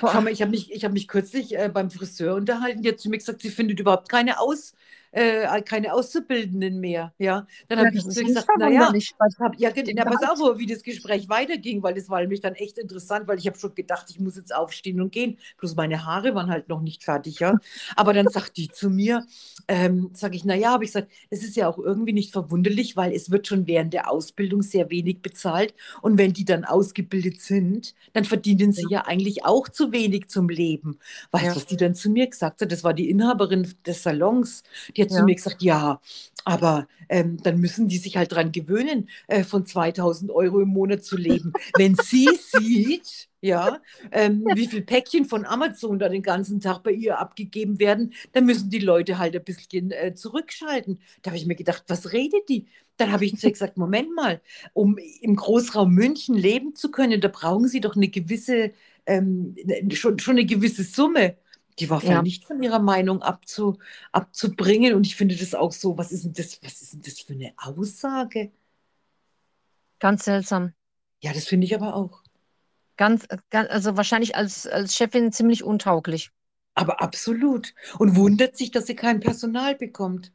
[0.00, 0.10] Boah.
[0.12, 2.98] Schau mal, ich habe mich, ich hab mich kürzlich äh, beim Friseur unterhalten, die hat
[3.00, 4.74] zu mir gesagt, sie findet überhaupt keine, Aus,
[5.16, 7.14] äh, keine Auszubildenden mehr.
[7.18, 8.92] Ja, dann Ja, habe ich zu gesagt, naja,
[9.40, 12.78] hab, ja, ja, pass auf, wie das Gespräch weiterging, weil das war nämlich dann echt
[12.78, 15.38] interessant, weil ich habe schon gedacht, ich muss jetzt aufstehen und gehen.
[15.58, 17.58] Bloß meine Haare waren halt noch nicht fertig, ja.
[17.96, 19.26] Aber dann sagt die zu mir,
[19.68, 23.12] ähm, sage ich, naja, habe ich gesagt, es ist ja auch irgendwie nicht verwunderlich, weil
[23.12, 25.74] es wird schon während der Ausbildung sehr wenig bezahlt.
[26.02, 30.48] Und wenn die dann ausgebildet sind, dann verdienen sie ja, eigentlich auch zu wenig zum
[30.48, 30.98] Leben.
[31.30, 31.56] Weißt du, Ja.
[31.60, 32.72] was die dann zu mir gesagt hat?
[32.72, 34.62] Das war die Inhaberin des Salons.
[34.96, 35.24] Die hat zu Ja.
[35.24, 36.00] mir gesagt, ja,
[36.44, 41.04] aber ähm, dann müssen die sich halt dran gewöhnen, äh, von 2000 Euro im Monat
[41.04, 41.54] zu leben.
[41.74, 43.80] Wenn sie sieht, ja,
[44.12, 48.46] ähm, wie viel Päckchen von Amazon da den ganzen Tag bei ihr abgegeben werden, dann
[48.46, 51.00] müssen die Leute halt ein bisschen äh, zurückschalten.
[51.22, 52.66] Da habe ich mir gedacht, was redet die?
[52.96, 54.40] Dann habe ich zu ihr gesagt, Moment mal,
[54.72, 58.72] um im Großraum München leben zu können, da brauchen sie doch eine gewisse,
[59.06, 59.54] ähm,
[59.92, 61.36] schon, schon eine gewisse Summe.
[61.78, 62.22] Die war Ja.
[62.22, 63.78] nicht von ihrer Meinung abzu,
[64.12, 64.94] abzubringen.
[64.94, 67.34] Und ich finde das auch so, was ist denn das, was ist denn das für
[67.34, 68.52] eine Aussage?
[69.98, 70.72] Ganz seltsam.
[71.22, 72.22] Ja, das finde ich aber auch.
[72.98, 76.30] Ganz, ganz, also wahrscheinlich als, als Chefin ziemlich untauglich.
[76.74, 77.74] Aber absolut.
[77.98, 80.32] Und wundert sich, dass sie kein Personal bekommt.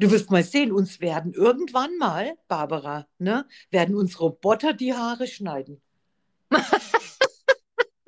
[0.00, 5.26] Du wirst mal sehen, uns werden irgendwann mal, Barbara, ne, werden uns Roboter die Haare
[5.26, 5.82] schneiden.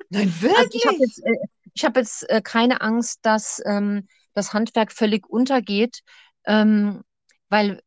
[0.09, 0.99] Nein, Also ich habe wirklich?
[0.99, 1.35] jetzt, äh,
[1.79, 6.01] ich hab jetzt äh, keine Angst, dass ähm, das Handwerk völlig untergeht,
[6.45, 7.01] ähm,
[7.49, 7.81] weil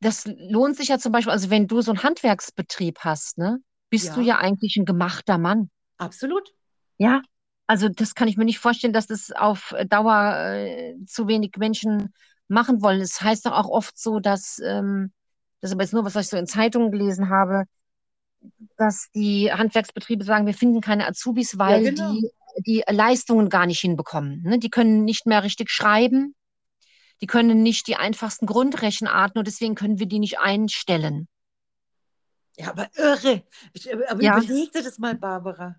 [0.00, 3.58] das lohnt sich ja zum Beispiel, also wenn du so einen Handwerksbetrieb hast, ne,
[3.90, 5.70] bist du Ja, ja eigentlich ein gemachter Mann.
[5.98, 6.54] absolut.
[6.98, 7.22] Ja,
[7.66, 12.12] also das kann ich mir nicht vorstellen, dass das auf Dauer äh, zu wenig Menschen
[12.48, 13.00] machen wollen.
[13.00, 15.12] Es heißt doch auch oft so, dass, ähm,
[15.60, 17.64] das ist aber jetzt nur was, ich so in Zeitungen gelesen habe,
[18.76, 22.18] dass die Handwerksbetriebe sagen, wir finden keine Azubis, Ja, weil genau.
[22.18, 24.42] die die Leistungen gar nicht hinbekommen.
[24.42, 24.58] Ne?
[24.58, 26.34] Die können nicht mehr richtig schreiben,
[27.20, 31.28] die können nicht die einfachsten Grundrechenarten und deswegen können wir die nicht einstellen.
[32.56, 33.42] Ja, aber irre.
[33.72, 35.76] Ich, aber Ja, überleg dir das mal, Barbara.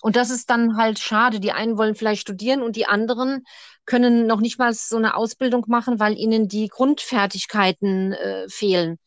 [0.00, 1.40] und das ist dann halt schade.
[1.40, 3.44] Die einen wollen vielleicht studieren und die anderen
[3.84, 8.98] können noch nicht mal so eine Ausbildung machen, weil ihnen die Grundfertigkeiten äh, fehlen.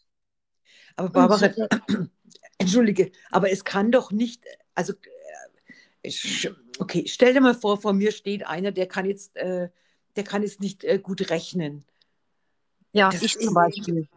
[0.95, 1.67] Aber Barbara, äh,
[2.57, 4.97] entschuldige, aber es kann doch nicht, also, äh,
[6.03, 9.69] ich- okay, stell dir mal vor, vor mir steht einer, der kann jetzt, äh,
[10.15, 11.85] der kann jetzt nicht äh, gut rechnen.
[12.93, 14.07] ja, Das, ich zum äh, Beispiel.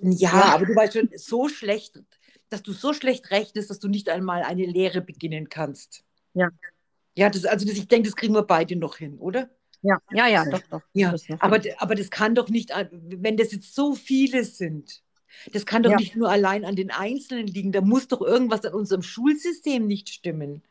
[0.00, 2.02] ja, Ja, aber du weißt schon, so schlecht,
[2.48, 6.04] dass du so schlecht rechnest, dass du nicht einmal eine Lehre beginnen kannst.
[6.34, 6.48] ja,
[7.16, 9.50] Ja, das, also das, ich denke, das kriegen wir beide noch hin, oder?
[9.82, 10.82] ja, ja, ja, doch, doch.
[10.94, 15.02] Ja, aber, aber das kann doch nicht, an- wenn das jetzt so viele sind,
[15.52, 15.96] das kann doch Ja.
[15.96, 17.72] nicht nur allein an den Einzelnen liegen.
[17.72, 20.62] Da muss doch irgendwas an unserem Schulsystem nicht stimmen.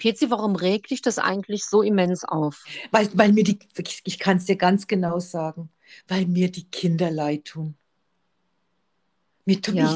[0.00, 2.70] Pezi, warum regt dich das eigentlich so immens auf?
[2.90, 5.70] Weil, weil mir die, ich, ich kann es dir ganz genau sagen,
[6.08, 7.76] weil mir die Kinder leid tun.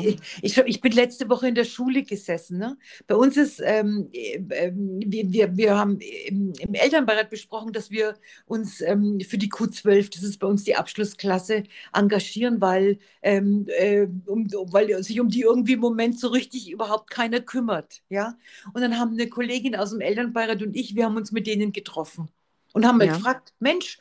[0.05, 2.59] Ja, ich, ich, ich bin letzte Woche in der Schule gesessen.
[2.59, 2.77] Ne?
[3.07, 8.15] Bei uns ist, ähm, ähm, wir, wir, wir haben im, im Elternbeirat besprochen, dass wir
[8.47, 14.07] uns ähm, für die Q12, das ist bei uns die Abschlussklasse, engagieren, weil, ähm, äh,
[14.27, 18.03] um, weil sich um die irgendwie im Moment so richtig überhaupt keiner kümmert.
[18.09, 18.37] Ja?
[18.73, 21.73] Und dann haben eine Kollegin aus dem Elternbeirat und ich, wir haben uns mit denen
[21.73, 22.29] getroffen
[22.73, 23.99] und haben mal ja, gefragt, Mensch,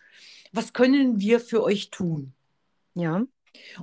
[0.51, 2.33] was können wir für euch tun?
[2.95, 3.25] ja.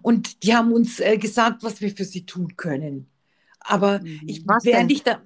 [0.02, 3.10] Und die haben uns äh, gesagt, was wir für sie tun können.
[3.60, 4.46] Aber ich, Mhm.
[4.46, 4.90] Was während denn?
[4.90, 5.22] ich da,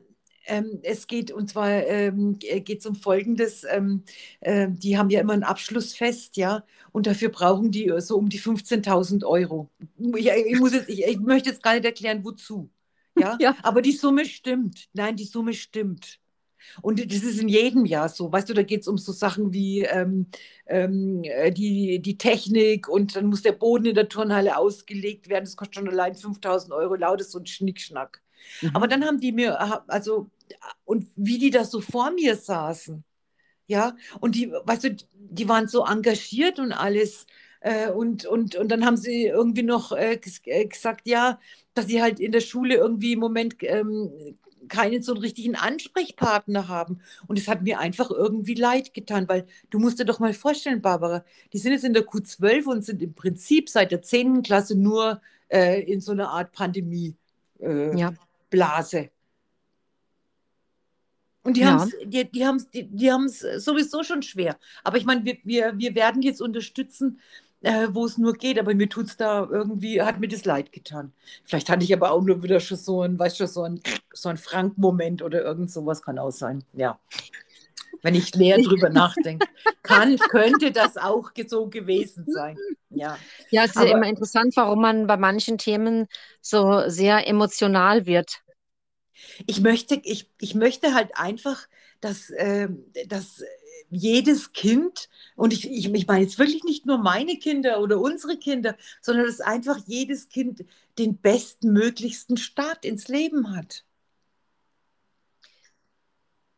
[0.47, 4.05] ähm, es geht, und zwar ähm, geht es um Folgendes, ähm,
[4.41, 8.29] äh, die haben ja immer ein Abschlussfest, ja, und dafür brauchen die äh, so um
[8.29, 9.71] die 15.000 Euro.
[10.17, 12.71] Ich, ich, muss jetzt, ich, ich möchte jetzt gar nicht erklären, wozu,
[13.17, 14.89] ja, Ja, aber die Summe stimmt.
[14.93, 16.21] Nein, die Summe stimmt.
[16.83, 18.33] Und das ist in jedem Jahr so.
[18.33, 20.27] Weißt du, da geht es um so Sachen wie ähm,
[20.67, 25.45] ähm, äh, die, die Technik und dann muss der Boden in der Turnhalle ausgelegt werden.
[25.45, 26.95] Das kostet schon allein 5000 Euro.
[26.95, 28.23] Lautes so ein Schnickschnack.
[28.73, 28.91] Aber mhm.
[28.91, 30.31] dann haben die mir, also,
[30.85, 33.05] und wie die da so vor mir saßen,
[33.67, 37.27] ja, und die, weißt du, die waren so engagiert und alles.
[37.61, 41.41] Äh, und, und, und dann haben sie irgendwie noch äh, äh, gesagt, ja,
[41.73, 44.37] dass sie halt in der Schule irgendwie im Moment ähm,
[44.69, 47.01] keinen so einen richtigen Ansprechpartner haben.
[47.27, 50.83] Und es hat mir einfach irgendwie leid getan, weil du musst dir doch mal vorstellen,
[50.83, 54.43] Barbara, die sind jetzt in der Q12 und sind im Prinzip seit der 10.
[54.43, 57.15] Klasse nur äh, in so einer Art Pandemie.
[57.61, 58.15] Äh, Ja,
[58.51, 59.11] Blase.
[61.45, 64.59] Und die haben ja, es die, die haben's, die, die haben's sowieso schon schwer.
[64.83, 67.21] Aber ich meine, wir, wir, wir werden jetzt unterstützen,
[67.65, 68.59] äh, wo es nur geht.
[68.59, 71.13] Aber mir tut es da irgendwie, hat mir das leid getan.
[71.45, 73.81] Vielleicht hatte ich aber auch nur wieder schon so ein, weißt du, so ein,
[74.13, 76.65] so ein Frank-Moment oder irgend sowas kann auch sein.
[76.73, 76.99] Ja.
[78.03, 79.47] Wenn ich näher drüber nachdenke,
[79.83, 82.59] kann, könnte das auch so gewesen sein.
[82.91, 83.19] Ja.
[83.51, 86.07] ja, es ist ja Aber immer interessant, warum man bei manchen Themen
[86.41, 88.43] so sehr emotional wird.
[89.47, 91.67] ich möchte, ich, ich möchte halt einfach,
[92.01, 93.43] dass, ähm, dass
[93.91, 98.37] jedes Kind, und ich, ich, ich meine jetzt wirklich nicht nur meine Kinder oder unsere
[98.37, 100.65] Kinder, sondern dass einfach jedes Kind
[100.99, 103.85] den bestmöglichsten Start ins Leben hat.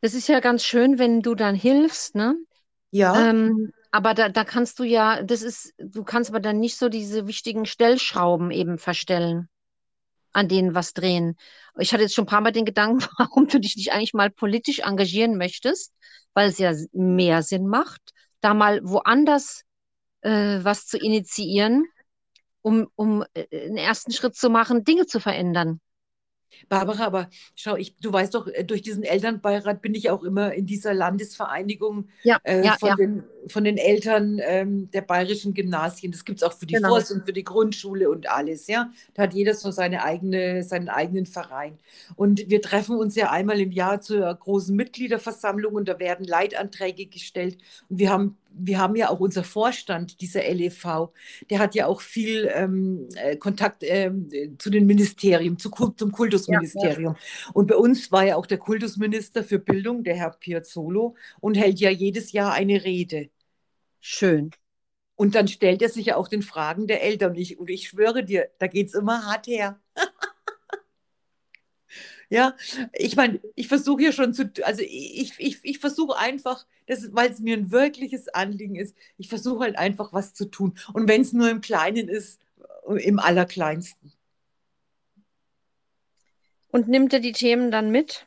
[0.00, 2.36] Das ist ja ganz schön, wenn du dann hilfst, ne?
[2.90, 6.78] Ja, Ähm, Aber da, da kannst du ja, das ist, du kannst aber dann nicht
[6.78, 9.48] so diese wichtigen Stellschrauben eben verstellen,
[10.36, 11.36] an denen was drehen.
[11.78, 14.30] Ich hatte jetzt schon ein paar Mal den Gedanken, warum du dich nicht eigentlich mal
[14.30, 15.92] politisch engagieren möchtest,
[16.34, 19.62] weil es ja mehr Sinn macht, da mal woanders
[20.20, 21.86] äh, was zu initiieren,
[22.60, 25.80] um, um äh, einen ersten Schritt zu machen, Dinge zu verändern.
[26.68, 30.52] Barbara, aber schau, ich, du weißt doch, äh, durch diesen Elternbeirat bin ich auch immer
[30.54, 32.94] in dieser Landesvereinigung ja, äh, ja, von, ja.
[32.96, 36.12] Den, von den Eltern ähm, der bayerischen Gymnasien.
[36.12, 36.88] Das gibt es auch für die Genau.
[36.88, 38.90] Forst und für die Grundschule und alles, ja.
[39.14, 41.78] Da hat jeder so seine eigene, seinen eigenen Verein.
[42.16, 47.06] Und wir treffen uns ja einmal im Jahr zur großen Mitgliederversammlung und da werden Leitanträge
[47.06, 47.58] gestellt.
[47.88, 51.10] Und wir haben wir haben ja auch unser Vorstand, dieser LEV,
[51.50, 57.16] der hat ja auch viel ähm, äh, Kontakt ähm, zu den Ministerien, zu, zum Kultusministerium.
[57.52, 61.80] Und bei uns war ja auch der Kultusminister für Bildung, der Herr Piazzolo, und hält
[61.80, 63.28] ja jedes Jahr eine Rede.
[64.00, 64.50] Schön.
[65.16, 67.30] Und dann stellt er sich ja auch den Fragen der Eltern.
[67.30, 69.80] Und ich, und ich schwöre dir, da geht es immer hart her.
[72.28, 72.56] Ja,
[72.92, 76.66] ich meine, ich versuche hier schon zu, also ich, ich, ich versuche einfach,
[77.12, 80.76] weil es mir ein wirkliches Anliegen ist, ich versuche halt einfach was zu tun.
[80.92, 82.40] Und wenn es nur im Kleinen ist,
[82.98, 84.12] im Allerkleinsten.
[86.70, 88.26] Und nimmt er die Themen dann mit?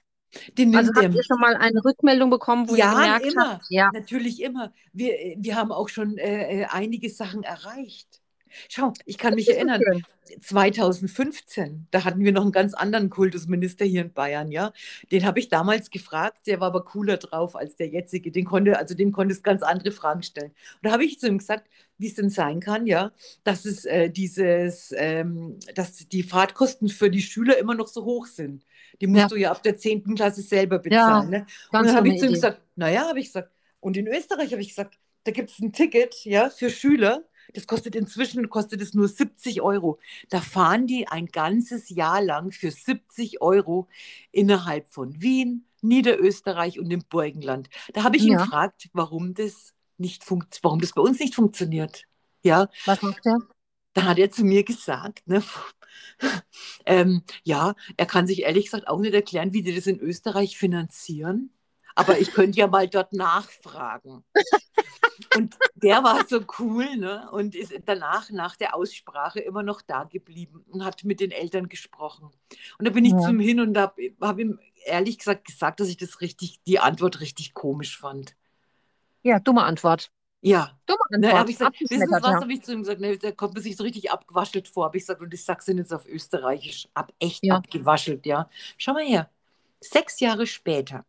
[0.57, 3.53] Also nimmt habt er ihr schon mal eine Rückmeldung bekommen, wo ihr Ja, gemerkt immer.
[3.53, 4.73] habt, ja, Natürlich immer.
[4.93, 8.21] Wir, wir haben auch schon äh, äh, einige Sachen erreicht.
[8.69, 10.05] Schau, ich kann mich das ist erinnern, schön.
[10.41, 14.73] 2015, da hatten wir noch einen ganz anderen Kultusminister hier in Bayern, ja.
[15.11, 18.31] Den habe ich damals gefragt, der war aber cooler drauf als der jetzige.
[18.31, 20.51] Den konnte, also dem konntest ganz andere Fragen stellen.
[20.51, 23.11] Und da habe ich zu ihm gesagt, wie es denn sein kann, ja,
[23.43, 28.27] dass es äh, dieses, ähm, dass die Fahrtkosten für die Schüler immer noch so hoch
[28.27, 28.65] sind.
[29.01, 29.27] Die musst Ja.
[29.29, 30.15] du ja ab der 10.
[30.15, 31.29] Klasse selber Ja, bezahlen.
[31.29, 31.45] ne?
[31.71, 32.35] Und dann habe ich zu ihm Idee.
[32.35, 35.73] gesagt, naja, habe ich gesagt, und in Österreich habe ich gesagt, da gibt es ein
[35.73, 37.23] Ticket, ja, für Schüler.
[37.53, 39.99] Das kostet inzwischen kostet es nur 70 Euro.
[40.29, 43.87] Da fahren die ein ganzes Jahr lang für 70 Euro
[44.31, 47.69] innerhalb von Wien, Niederösterreich und dem Burgenland.
[47.93, 48.37] Da habe ich ihn Ja.
[48.37, 52.05] gefragt, warum das nicht funkt, warum das bei uns nicht funktioniert.
[52.43, 53.37] Ja, Was macht er?
[53.93, 55.43] dann hat er zu mir gesagt, ne,
[56.85, 60.57] ähm, ja, er kann sich ehrlich gesagt auch nicht erklären, wie die das in Österreich
[60.57, 61.51] finanzieren.
[61.95, 64.23] Aber ich könnte ja mal dort nachfragen.
[65.35, 67.29] Und der war so cool, ne?
[67.31, 71.69] Und ist danach, nach der Aussprache, immer noch da geblieben und hat mit den Eltern
[71.69, 72.29] gesprochen.
[72.77, 73.19] Und da bin ich Ja.
[73.19, 76.79] zu ihm hin und habe hab ihm ehrlich gesagt gesagt, dass ich das richtig, die
[76.79, 78.35] Antwort richtig komisch fand.
[79.23, 80.11] Ja, dumme Antwort.
[80.41, 81.39] Ja, Dumme Ne, Antwort.
[81.39, 82.41] habe ich gesagt, wissen Sie was, ja.
[82.41, 84.85] habe ich zu ihm gesagt, ne, da kommt man sich so richtig abgewaschelt vor.
[84.85, 87.55] Habe ich gesagt, und ich sage es jetzt auf Österreichisch, ab, echt Ja.
[87.57, 88.49] abgewaschelt, ja.
[88.77, 89.29] Schau mal her,
[89.81, 91.05] sechs Jahre später,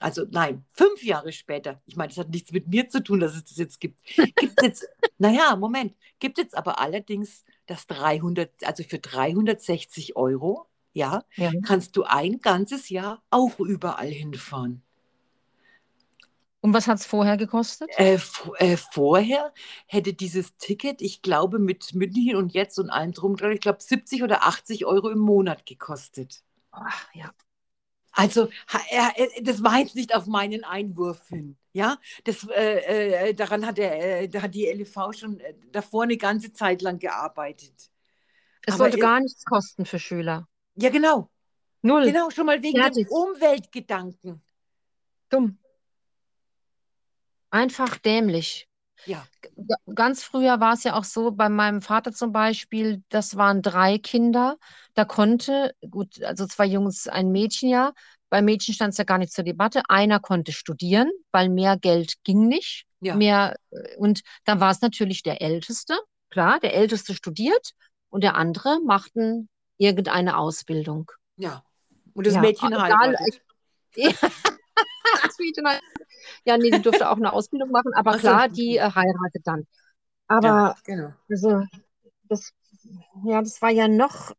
[0.00, 3.34] also nein, fünf Jahre später, ich meine, das hat nichts mit mir zu tun, dass
[3.36, 4.02] es das jetzt gibt,
[4.36, 10.66] gibt es jetzt, naja, Moment, gibt jetzt aber allerdings das 300, also für 360 Euro,
[10.92, 11.52] ja, Ja.
[11.62, 14.82] kannst du ein ganzes Jahr auch überall hinfahren.
[16.62, 17.88] Und was hat es vorher gekostet?
[17.96, 18.18] Äh,
[18.58, 19.52] äh, vorher
[19.86, 24.22] hätte dieses Ticket, ich glaube, mit München und jetzt und allem drum, ich glaube, 70
[24.22, 26.42] oder 80 Euro im Monat gekostet.
[26.70, 27.30] Ach, ja.
[28.12, 28.48] Also,
[29.42, 31.56] das war jetzt nicht auf meinen Einwurf hin.
[31.72, 36.02] Ja, das, äh, äh, daran hat, er, äh, da hat die LEV schon äh, davor
[36.02, 37.90] eine ganze Zeit lang gearbeitet.
[38.66, 40.48] Es Aber sollte gar nichts kosten für Schüler.
[40.74, 41.30] Ja, genau.
[41.82, 42.06] Null.
[42.06, 43.06] Genau, schon mal wegen Fertig.
[43.06, 44.42] dem Umweltgedanken.
[45.28, 45.58] Dumm.
[47.50, 48.69] Einfach dämlich.
[49.06, 49.26] Ja,
[49.94, 53.98] Ganz früher war es ja auch so, bei meinem Vater zum Beispiel, das waren drei
[53.98, 54.56] Kinder.
[54.94, 57.92] Da konnte, gut, also zwei Jungs, ein Mädchen ja.
[58.28, 59.82] Bei Mädchen stand es ja gar nicht zur Debatte.
[59.88, 62.84] Einer konnte studieren, weil mehr Geld ging nicht.
[63.00, 65.98] ja, Mehr, äh, und dann war es natürlich der Älteste.
[66.30, 67.72] Klar, der Älteste studiert
[68.08, 71.10] und der andere machten irgendeine Ausbildung.
[71.36, 71.64] ja.
[72.12, 73.40] Und das Ja, Mädchen heiratet.
[73.94, 74.10] Ja,
[75.22, 75.80] das Mädchen halt-
[76.44, 79.42] ja, nee, die durfte auch eine Ausbildung machen, aber Ach so, klar, die äh, heiratet
[79.44, 79.66] dann.
[80.38, 81.12] Ja, Aber genau.
[81.28, 81.64] also,
[82.24, 82.52] das,
[83.24, 84.32] ja, das war ja noch,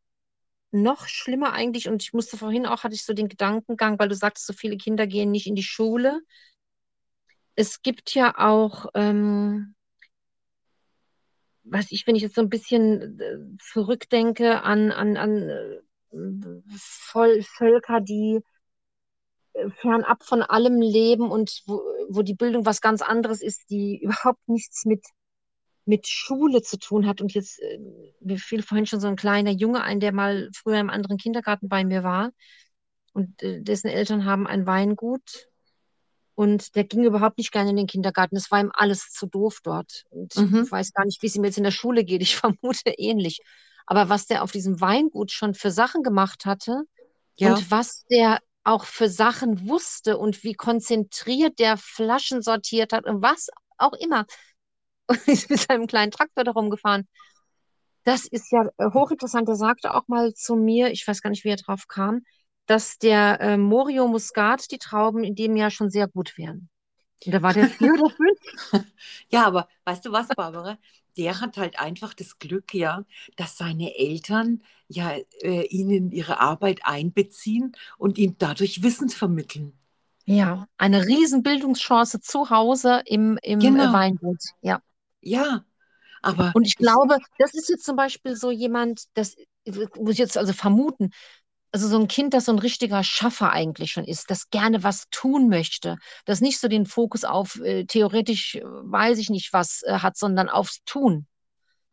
[0.71, 1.89] noch schlimmer eigentlich.
[1.89, 4.77] Und ich musste vorhin auch, hatte ich so den Gedankengang, weil du sagtest, so viele
[4.77, 6.21] Kinder gehen nicht in die Schule.
[7.55, 9.75] Es gibt ja auch, ähm,
[11.63, 15.81] was ich, wenn ich jetzt so ein bisschen äh, zurückdenke an, an, an äh,
[16.77, 18.41] Voll Völker, die
[19.81, 24.47] fernab von allem leben und wo, wo die Bildung was ganz anderes ist, die überhaupt
[24.47, 25.05] nichts mit,
[25.85, 27.21] mit Schule zu tun hat.
[27.21, 27.79] Und jetzt, äh,
[28.21, 31.69] mir fiel vorhin schon so ein kleiner Junge ein, der mal früher im anderen Kindergarten
[31.69, 32.31] bei mir war
[33.13, 35.47] und äh, dessen Eltern haben ein Weingut
[36.35, 38.35] Und der ging überhaupt nicht gerne in den Kindergarten.
[38.35, 40.05] Das war ihm alles zu doof dort.
[40.09, 40.63] Und Mhm.
[40.63, 42.21] ich weiß gar nicht, wie es ihm jetzt in der Schule geht.
[42.21, 43.39] Ich vermute ähnlich.
[43.85, 46.83] Aber was der auf diesem Weingut schon für Sachen gemacht hatte
[47.37, 53.05] Ja, und was der auch für Sachen wusste und wie konzentriert der Flaschen sortiert hat
[53.05, 54.25] und was auch immer.
[55.07, 57.05] Und ist mit seinem kleinen Traktor da rumgefahren.
[58.03, 59.49] Das ist ja äh, hochinteressant.
[59.49, 62.21] Er sagte auch mal zu mir, ich weiß gar nicht, wie er drauf kam,
[62.65, 66.69] dass der äh, Morio Muscat, die Trauben in dem Jahr schon sehr gut wären.
[67.25, 68.39] Und da war der vier oder fünf.
[69.29, 70.77] ja, aber weißt du was, Barbara?
[71.17, 73.03] Der hat halt einfach das Glück, ja,
[73.35, 79.73] dass seine Eltern ja äh, ihn in ihre Arbeit einbeziehen und ihm dadurch Wissen vermitteln.
[80.25, 83.91] Ja, eine riesen Bildungschance zu Hause im, im äh, Genau.
[83.91, 84.39] Weingut.
[84.61, 84.81] Ja.
[85.21, 85.65] Ja,
[86.21, 89.35] aber Und ich ich, glaube, das ist jetzt zum Beispiel so jemand, das
[89.97, 91.11] muss ich jetzt also vermuten,
[91.71, 95.05] also so ein Kind, das so ein richtiger Schaffer eigentlich schon ist, das gerne was
[95.11, 99.83] tun möchte, das nicht so den Fokus auf äh, theoretisch, äh, weiß ich nicht was
[99.83, 101.27] äh, hat, sondern aufs Tun.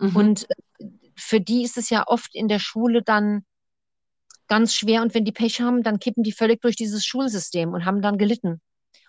[0.01, 0.85] mhm, Und äh,
[1.19, 3.45] für die ist es ja oft in der Schule dann
[4.47, 7.85] ganz schwer und wenn die Pech haben, dann kippen die völlig durch dieses Schulsystem und
[7.85, 8.61] haben dann gelitten.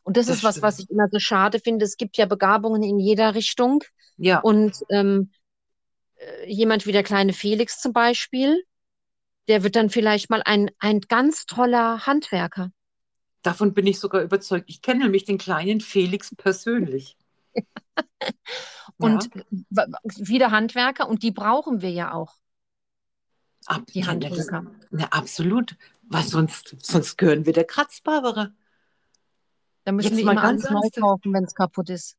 [0.03, 0.89] Und das das ist was, was stimmt.
[0.89, 1.86] ich immer so schade finde.
[1.86, 3.84] Es gibt ja Begabungen in jeder Richtung.
[4.18, 5.32] Ja, Und ähm,
[6.16, 8.64] äh, jemand wie der kleine Felix zum Beispiel,
[9.47, 12.72] der wird dann vielleicht mal ein, ein ganz toller Handwerker.
[13.41, 14.66] davon bin ich sogar überzeugt.
[14.70, 17.18] Ich kenne nämlich den kleinen Felix persönlich.
[17.56, 17.64] Ja,
[18.97, 22.36] Und w- wieder Handwerker, und die brauchen wir ja auch,
[23.66, 24.66] ab, die ja, Handwerker.
[24.91, 25.78] na, absolut.
[26.12, 28.52] Was sonst, sonst gehören wir der Kratz, Barbara.
[29.86, 32.18] Da müssen Jetzt wir mal immer ganz neu kaufen, wenn es kaputt ist.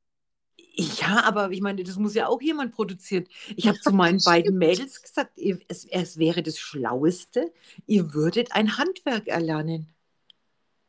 [0.74, 3.26] Ja, aber ich meine, das muss ja auch jemand produzieren.
[3.56, 5.32] Ich habe zu meinen beiden Mädels gesagt,
[5.68, 7.52] es, es wäre das Schlaueste,
[7.86, 9.92] ihr würdet ein Handwerk erlernen.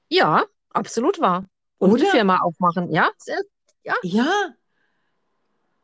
[0.10, 1.46] Ja, absolut wahr.
[1.80, 2.12] Und eine Oder?
[2.12, 3.10] Firma aufmachen, ja?
[3.84, 4.56] Ja, Ja.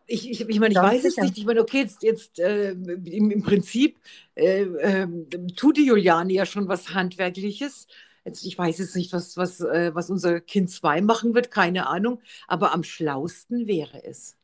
[0.10, 1.26] Ich, ich, ich meine, ich weiß es sicher.
[1.26, 1.38] nicht.
[1.38, 4.00] Ich meine, okay, jetzt, jetzt äh, im, im Prinzip
[4.36, 5.28] äh, ähm,
[5.58, 7.88] tut die Juliane ja schon was Handwerkliches.
[8.24, 11.88] Jetzt, ich weiß jetzt nicht, was, was, äh, was unser Kind 2 machen wird, keine
[11.88, 12.22] Ahnung.
[12.48, 14.38] Aber am schlausten wäre es.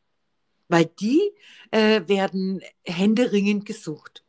[0.68, 1.22] Weil die
[1.72, 4.24] äh, werden händeringend gesucht.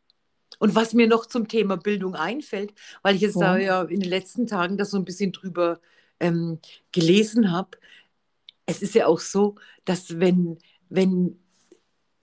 [0.61, 2.73] Und was mir noch zum Thema Bildung einfällt,
[3.03, 3.83] weil ich jetzt da Ja.
[3.83, 5.81] ja in den letzten Tagen da so ein bisschen drüber
[6.21, 6.61] ähm,
[6.93, 7.77] gelesen habe,
[8.67, 10.59] es ist ja auch so, dass wenn,
[10.89, 11.39] wenn,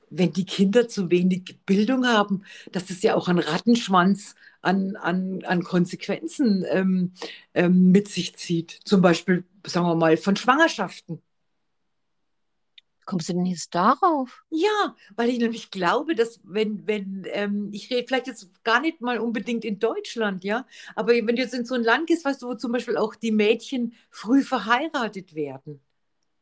[0.09, 5.43] wenn die Kinder zu wenig Bildung haben, dass es ja auch einen Rattenschwanz an, an,
[5.43, 7.13] an Konsequenzen ähm,
[7.53, 8.79] ähm, mit sich zieht.
[8.85, 11.21] Zum Beispiel, sagen wir mal, von Schwangerschaften.
[13.05, 14.43] Kommst du denn jetzt darauf?
[14.49, 19.01] Ja, weil ich nämlich glaube, dass wenn, wenn, ähm, ich rede vielleicht jetzt gar nicht
[19.01, 20.65] mal unbedingt in Deutschland, ja,
[20.95, 23.15] aber wenn du jetzt in so ein Land gehst, weißt du, wo zum Beispiel auch
[23.15, 25.81] die Mädchen früh verheiratet werden.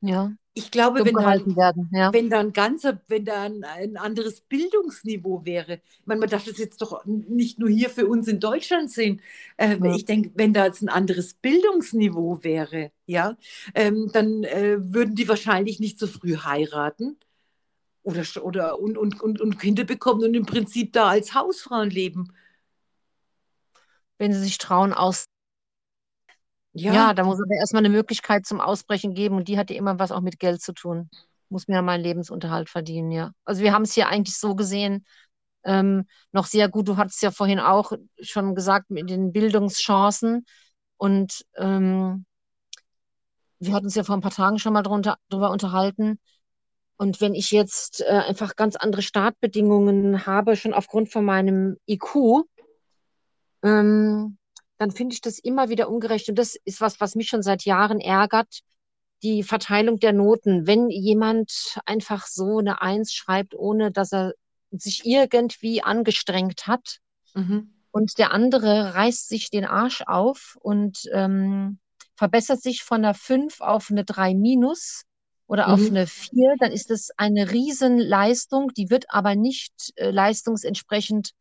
[0.01, 2.11] Ja, Ich glaube, wenn da, werden, ja.
[2.13, 6.43] wenn da ein ganzer, wenn da ein, ein anderes Bildungsniveau wäre, ich meine, man darf
[6.45, 9.21] das jetzt doch nicht nur hier für uns in Deutschland sehen.
[9.57, 9.95] Äh, Ja.
[9.95, 13.37] Ich denke, wenn da jetzt ein anderes Bildungsniveau wäre, ja,
[13.75, 17.17] ähm, dann äh, würden die wahrscheinlich nicht so früh heiraten
[18.03, 22.33] oder, oder und, und, und, und Kinder bekommen und im Prinzip da als Hausfrauen leben.
[24.17, 25.25] Wenn sie sich trauen, aus.
[26.73, 29.75] Ja, Ja, da muss aber erstmal eine Möglichkeit zum Ausbrechen geben und die hat ja
[29.77, 31.09] immer was auch mit Geld zu tun.
[31.49, 33.31] Muss mir ja meinen Lebensunterhalt verdienen, ja.
[33.45, 35.05] Also wir haben es hier eigentlich so gesehen,
[35.63, 36.87] ähm, noch sehr gut.
[36.87, 37.91] Du hattest ja vorhin auch
[38.21, 40.45] schon gesagt mit den Bildungschancen
[40.97, 42.25] und ähm,
[43.59, 46.19] wir hatten uns ja vor ein paar Tagen schon mal drunter, drüber unterhalten.
[46.97, 52.45] Und wenn ich jetzt äh, einfach ganz andere Startbedingungen habe, schon aufgrund von meinem IQ,
[53.63, 54.38] ähm,
[54.79, 56.29] dann finde ich das immer wieder ungerecht.
[56.29, 58.61] Und das ist was, was mich schon seit Jahren ärgert,
[59.21, 60.65] die Verteilung der Noten.
[60.65, 64.33] Wenn jemand einfach so eine Eins schreibt, ohne dass er
[64.71, 66.99] sich irgendwie angestrengt hat,
[67.35, 67.73] mhm.
[67.91, 71.79] und der andere reißt sich den Arsch auf und ähm,
[72.15, 75.03] verbessert sich von einer 5 auf eine 3 minus
[75.47, 75.87] oder auf Mhm.
[75.87, 81.31] eine 4, dann ist das eine Riesenleistung, die wird aber nicht äh, leistungsentsprechend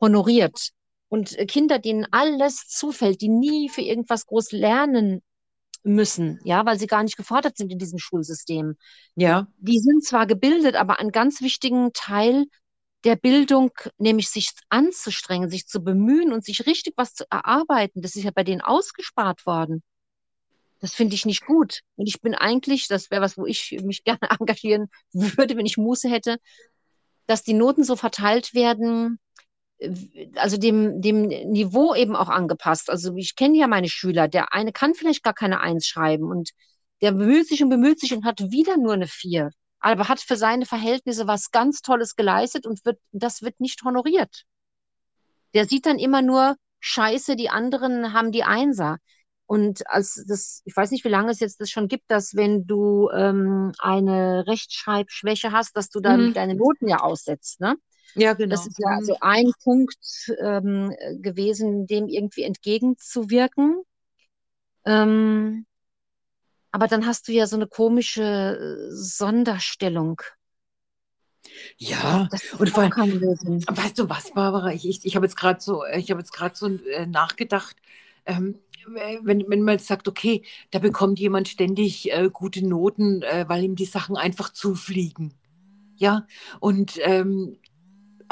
[0.00, 0.70] honoriert.
[1.14, 5.22] Und äh, Kinder, denen alles zufällt, die nie für irgendwas groß lernen
[5.84, 8.74] müssen, ja, weil sie gar nicht gefordert sind in diesem Schulsystem,
[9.14, 12.46] ja, die sind zwar gebildet, aber einen ganz wichtigen Teil
[13.04, 18.16] der Bildung, nämlich sich anzustrengen, sich zu bemühen und sich richtig was zu erarbeiten, das
[18.16, 19.84] ist ja bei denen ausgespart worden.
[20.80, 21.82] Das finde ich nicht gut.
[21.94, 25.76] Und ich bin eigentlich, das wäre was, wo ich mich gerne engagieren würde, wenn ich
[25.76, 26.38] Muße hätte,
[27.28, 29.20] dass die Noten so verteilt werden,
[30.36, 32.90] also dem, dem Niveau eben auch angepasst.
[32.90, 36.50] Also ich kenne ja meine Schüler, der eine kann vielleicht gar keine Eins schreiben und
[37.02, 39.50] Der bemüht sich und bemüht sich und hat wieder nur eine Vier.
[39.80, 44.44] Aber hat für seine Verhältnisse was ganz Tolles geleistet und wird, das wird nicht honoriert.
[45.54, 48.98] Der sieht dann immer nur, Scheiße, die anderen haben die Einser.
[49.46, 52.66] Und als das, ich weiß nicht, wie lange es jetzt das schon gibt, dass wenn
[52.66, 56.32] du ähm, eine Rechtschreibschwäche hast, dass du dann Mhm.
[56.32, 57.76] deine Noten ja aussetzt, ne?
[58.14, 58.54] Ja, genau.
[58.54, 63.82] Das ist ja also ein Punkt ähm, gewesen, dem irgendwie entgegenzuwirken.
[64.84, 65.66] Ähm,
[66.70, 70.20] aber dann hast du ja so eine komische äh, Sonderstellung.
[71.78, 74.72] ja, und vor allem, weißt du was, Barbara?
[74.72, 77.76] Ich, ich, ich habe jetzt gerade so, ich habe jetzt gerade so äh, nachgedacht,
[78.26, 83.44] ähm, wenn, wenn man jetzt sagt, okay, da bekommt jemand ständig äh, gute Noten, äh,
[83.48, 85.34] weil ihm die Sachen einfach zufliegen.
[85.96, 86.26] Ja,
[86.60, 87.56] und ähm,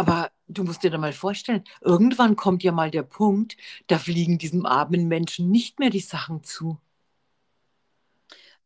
[0.03, 4.37] aber du musst dir da mal vorstellen, irgendwann kommt ja mal der Punkt, da fliegen
[4.37, 6.79] diesem armen Menschen nicht mehr die Sachen zu.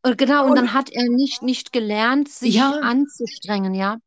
[0.01, 2.71] Und genau, und Und- dann hat er nicht, nicht gelernt, sich Ja.
[2.81, 3.97] anzustrengen, ja.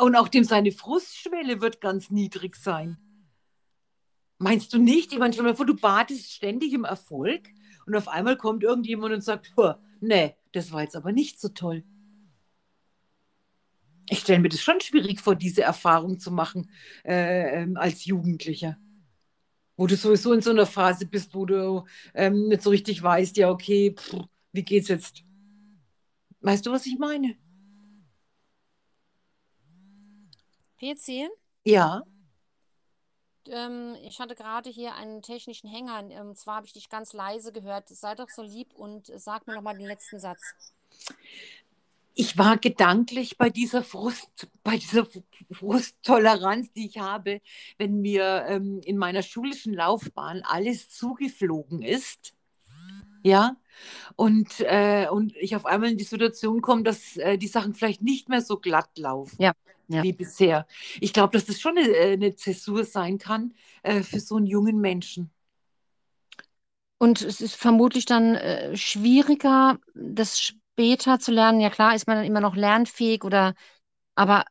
[0.00, 2.96] Und auch dem seine Frustschwelle wird ganz niedrig sein.
[4.38, 5.12] Meinst du nicht?
[5.12, 7.48] Ich meine, stell mal vor, du badest ständig im Erfolg
[7.86, 11.48] und auf einmal kommt irgendjemand und sagt, "Puh, nee, das war jetzt aber nicht so
[11.48, 11.82] toll.
[14.08, 16.70] Ich stelle mir das schon schwierig vor, diese Erfahrung zu machen
[17.04, 18.76] äh, ähm, als Jugendlicher.
[19.76, 21.84] Wo du sowieso in so einer Phase bist, wo du
[22.14, 24.16] ähm, nicht so richtig weißt, ja, okay, pff,
[24.52, 25.24] wie geht's jetzt?
[26.40, 27.36] Weißt du, was ich meine?
[30.78, 31.28] PC,
[31.64, 32.02] Ja.
[33.46, 36.00] ähm, ich hatte gerade hier einen technischen Hänger.
[36.10, 37.88] Ähm, Und zwar habe ich dich ganz leise gehört.
[37.88, 40.56] Sei doch so lieb und sag mir nochmal den letzten Satz.
[42.14, 45.06] Ich war gedanklich bei dieser Frust, bei dieser
[45.50, 47.40] Frusttoleranz, die ich habe,
[47.78, 52.34] wenn mir ähm, in meiner schulischen Laufbahn alles zugeflogen ist.
[53.24, 53.56] Ja,
[54.16, 58.02] und, äh, und ich auf einmal in die Situation komme, dass äh, die Sachen vielleicht
[58.02, 59.52] nicht mehr so glatt laufen Ja,
[59.88, 60.02] ja.
[60.02, 60.66] wie bisher.
[61.00, 64.46] Ich glaube, dass das schon eine, äh, eine Zäsur sein kann äh, für so einen
[64.46, 65.30] jungen Menschen.
[66.98, 71.60] Und es ist vermutlich dann äh, schwieriger, das später zu lernen.
[71.60, 73.54] Ja, klar, ist man dann immer noch lernfähig oder,
[74.16, 74.44] aber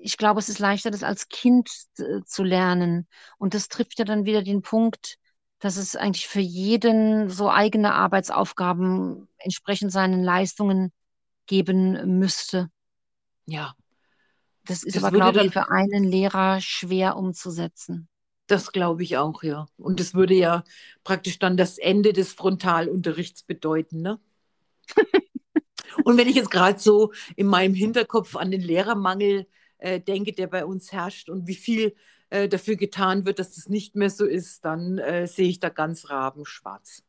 [0.00, 3.08] ich glaube, es ist leichter, das als Kind äh, zu lernen.
[3.38, 5.16] Und das trifft ja dann wieder den Punkt,
[5.60, 10.92] dass es eigentlich für jeden so eigene Arbeitsaufgaben entsprechend seinen Leistungen
[11.46, 12.68] geben müsste.
[13.46, 13.76] Ja,
[14.66, 18.06] Das ist Das aber, glaube ich, für einen Lehrer schwer umzusetzen.
[18.46, 19.66] das glaube ich auch, ja.
[19.76, 20.64] Und das würde ja
[21.04, 24.20] praktisch dann das Ende des Frontalunterrichts bedeuten, ne?
[26.06, 29.48] Und wenn ich jetzt gerade so in meinem Hinterkopf an den Lehrermangel
[29.78, 31.96] äh, denke, der bei uns herrscht und wie viel
[32.30, 35.68] äh, dafür getan wird, dass das nicht mehr so ist, dann äh, sehe ich da
[35.68, 37.02] ganz rabenschwarz.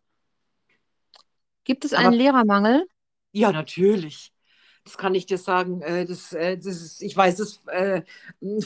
[1.64, 2.88] Gibt es Aber- einen Lehrermangel?
[3.34, 4.34] Ja, natürlich.
[4.84, 5.84] Das kann ich dir sagen.
[5.84, 8.02] Äh, das, äh, das ist, ich weiß es äh,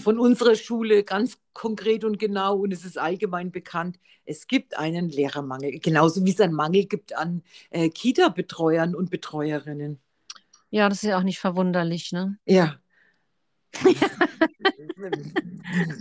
[0.02, 4.00] von unserer Schule ganz konkret und genau und es ist allgemein bekannt.
[4.24, 10.00] Es gibt einen Lehrermangel, genauso wie es einen Mangel gibt an Kita-Betreuern und Betreuerinnen.
[10.72, 12.38] Ja, das ist ja auch nicht verwunderlich, ne?
[12.46, 12.78] Ja.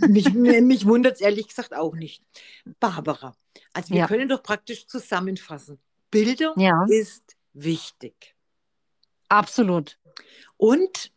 [0.07, 2.23] mich mich wundert es ehrlich gesagt auch nicht.
[2.79, 3.35] Barbara,
[3.73, 4.07] also wir Ja.
[4.07, 5.79] können doch praktisch zusammenfassen.
[6.09, 6.85] Bildung Ja.
[6.89, 8.35] ist wichtig.
[9.29, 9.97] Absolut.
[10.57, 11.11] Und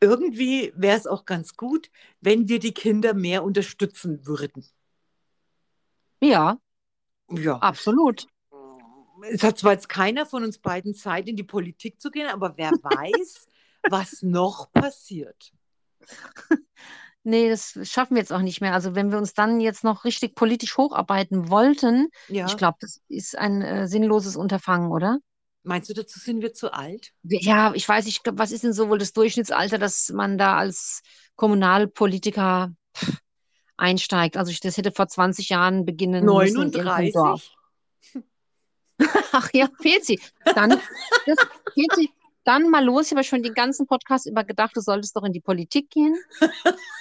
[0.00, 1.90] irgendwie wäre es auch ganz gut,
[2.20, 4.64] wenn wir die Kinder mehr unterstützen würden.
[6.20, 6.58] Ja,
[7.30, 8.26] Ja, absolut.
[9.30, 12.54] Es hat zwar jetzt keiner von uns beiden Zeit, in die Politik zu gehen, aber
[12.56, 13.46] wer weiß,
[13.88, 15.52] was noch passiert.
[17.24, 18.74] Nee, das schaffen wir jetzt auch nicht mehr.
[18.74, 23.00] Also wenn wir uns dann jetzt noch richtig politisch hocharbeiten wollten, Ja, ich glaube, das
[23.06, 25.20] ist ein äh, sinnloses Unterfangen, oder?
[25.64, 27.12] meinst du, dazu sind wir zu alt?
[27.22, 30.56] Ja, ich weiß, ich glaub, was ist denn so wohl das Durchschnittsalter, dass man da
[30.56, 31.02] als
[31.36, 32.74] Kommunalpolitiker
[33.76, 34.36] einsteigt?
[34.36, 37.50] Also ich, das hätte vor 20 Jahren beginnen müssen in irgendeinem Dorf.
[38.12, 38.31] 39?
[39.32, 40.20] Ach ja, fehlt sie.
[40.54, 41.38] Dann, das,
[41.74, 42.10] fehlt sie.
[42.44, 43.06] Dann mal los.
[43.06, 46.16] Ich habe schon den ganzen Podcast über gedacht, du solltest doch in die Politik gehen.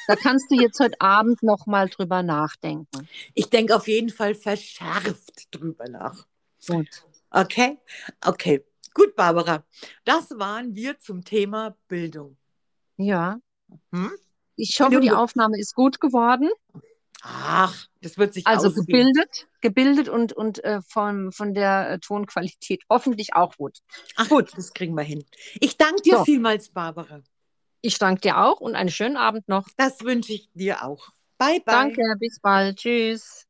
[0.07, 3.07] Da kannst du jetzt heute Abend noch mal drüber nachdenken.
[3.33, 6.27] Ich denke auf jeden Fall verschärft drüber nach.
[6.67, 7.05] Gut.
[7.31, 7.79] Okay?
[8.23, 8.63] Okay.
[8.93, 9.63] Gut, Barbara.
[10.03, 12.37] Das waren wir zum Thema Bildung.
[12.97, 13.39] Ja.
[13.91, 14.11] Hm?
[14.55, 15.11] Ich hoffe, die.
[15.11, 16.49] Aufnahme ist gut geworden.
[17.23, 18.85] Ach, das wird sich Also ausgehen.
[18.85, 23.77] gebildet, gebildet und, und äh, von, von der äh, Tonqualität hoffentlich auch gut.
[24.15, 25.23] Ach gut, das kriegen wir hin.
[25.59, 26.23] Ich danke dir So.
[26.23, 27.21] vielmals, Barbara.
[27.81, 29.67] Ich danke dir auch und einen schönen Abend noch.
[29.77, 31.09] Das wünsche ich dir auch.
[31.37, 31.73] Bye, bye.
[31.73, 32.77] Danke, bis bald.
[32.77, 33.47] Tschüss.